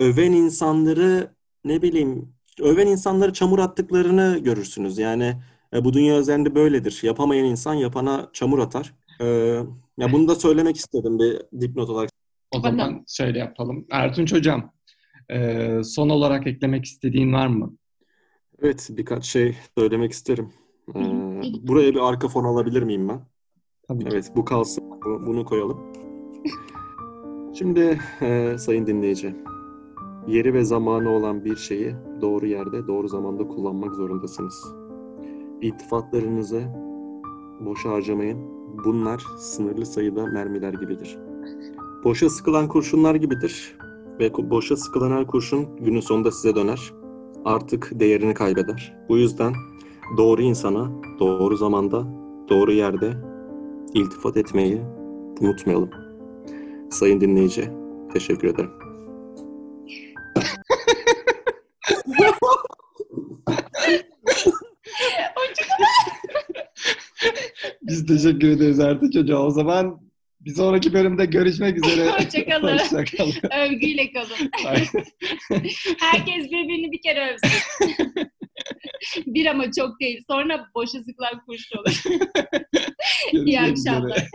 öven 0.00 0.32
insanları 0.32 1.34
ne 1.64 1.82
bileyim 1.82 2.34
öven 2.60 2.86
insanları 2.86 3.32
çamur 3.32 3.58
attıklarını 3.58 4.38
görürsünüz. 4.38 4.98
Yani 4.98 5.42
e, 5.74 5.84
bu 5.84 5.92
dünya 5.92 6.18
üzerinde 6.18 6.54
böyledir. 6.54 7.00
Yapamayan 7.02 7.46
insan 7.46 7.74
yapana 7.74 8.30
çamur 8.32 8.58
atar. 8.58 8.94
E, 9.20 9.26
ya 9.98 10.12
bunu 10.12 10.28
da 10.28 10.34
söylemek 10.34 10.76
istedim 10.76 11.18
bir 11.18 11.60
dipnot 11.60 11.90
olarak. 11.90 12.10
O 12.50 12.60
zaman 12.60 13.04
şöyle 13.08 13.38
yapalım. 13.38 13.86
Ertunç 13.90 14.32
Hocam, 14.32 14.72
e, 15.30 15.68
son 15.84 16.08
olarak 16.08 16.46
eklemek 16.46 16.84
istediğin 16.84 17.32
var 17.32 17.46
mı? 17.46 17.76
Evet, 18.62 18.88
birkaç 18.90 19.24
şey 19.24 19.56
söylemek 19.78 20.12
isterim. 20.12 20.52
Ee, 20.96 21.00
buraya 21.62 21.94
bir 21.94 22.08
arka 22.08 22.28
fon 22.28 22.44
alabilir 22.44 22.82
miyim 22.82 23.08
ben? 23.08 23.20
Tabii. 23.88 24.04
Evet, 24.12 24.32
bu 24.36 24.44
kalsın. 24.44 24.84
Bunu 25.26 25.44
koyalım. 25.44 25.92
Şimdi 27.58 28.00
e, 28.20 28.58
sayın 28.58 28.86
dinleyici, 28.86 29.36
yeri 30.26 30.54
ve 30.54 30.64
zamanı 30.64 31.10
olan 31.10 31.44
bir 31.44 31.56
şeyi 31.56 31.94
doğru 32.20 32.46
yerde, 32.46 32.86
doğru 32.86 33.08
zamanda 33.08 33.48
kullanmak 33.48 33.94
zorundasınız. 33.94 34.83
İltifatlarınızı 35.60 36.62
boşa 37.60 37.90
harcamayın. 37.90 38.38
Bunlar 38.84 39.22
sınırlı 39.38 39.86
sayıda 39.86 40.26
mermiler 40.26 40.72
gibidir. 40.72 41.18
Boşa 42.04 42.30
sıkılan 42.30 42.68
kurşunlar 42.68 43.14
gibidir. 43.14 43.76
Ve 44.20 44.50
boşa 44.50 44.76
sıkılan 44.76 45.10
her 45.10 45.26
kurşun 45.26 45.76
günün 45.80 46.00
sonunda 46.00 46.30
size 46.30 46.54
döner 46.54 46.92
artık 47.44 47.90
değerini 47.94 48.34
kaybeder. 48.34 48.96
Bu 49.08 49.16
yüzden 49.16 49.52
doğru 50.16 50.42
insana, 50.42 50.90
doğru 51.20 51.56
zamanda, 51.56 52.06
doğru 52.48 52.72
yerde 52.72 53.12
iltifat 53.94 54.36
etmeyi 54.36 54.82
unutmayalım. 55.40 55.90
Sayın 56.90 57.20
dinleyici, 57.20 57.70
teşekkür 58.12 58.48
ederim. 58.48 58.83
Biz 68.08 68.22
teşekkür 68.22 68.48
ederiz 68.48 68.80
Ertuğ 68.80 69.10
Çocuğa. 69.10 69.38
O 69.38 69.50
zaman 69.50 70.00
bir 70.40 70.54
sonraki 70.54 70.92
bölümde 70.92 71.24
görüşmek 71.26 71.86
üzere. 71.86 72.10
Hoşçakalın. 72.10 72.78
Hoşçakalın. 72.78 73.32
Övgüyle 73.58 74.12
kalın. 74.12 74.50
Herkes 76.00 76.44
birbirini 76.44 76.92
bir 76.92 77.02
kere 77.02 77.32
övsün. 77.32 77.60
bir 79.34 79.46
ama 79.46 79.64
çok 79.78 80.00
değil. 80.00 80.24
Sonra 80.30 80.68
boşa 80.74 80.98
sıkılan 81.02 81.44
kuş 81.46 81.62
olur. 81.78 82.02
İyi 83.32 83.60
akşamlar. 83.60 84.28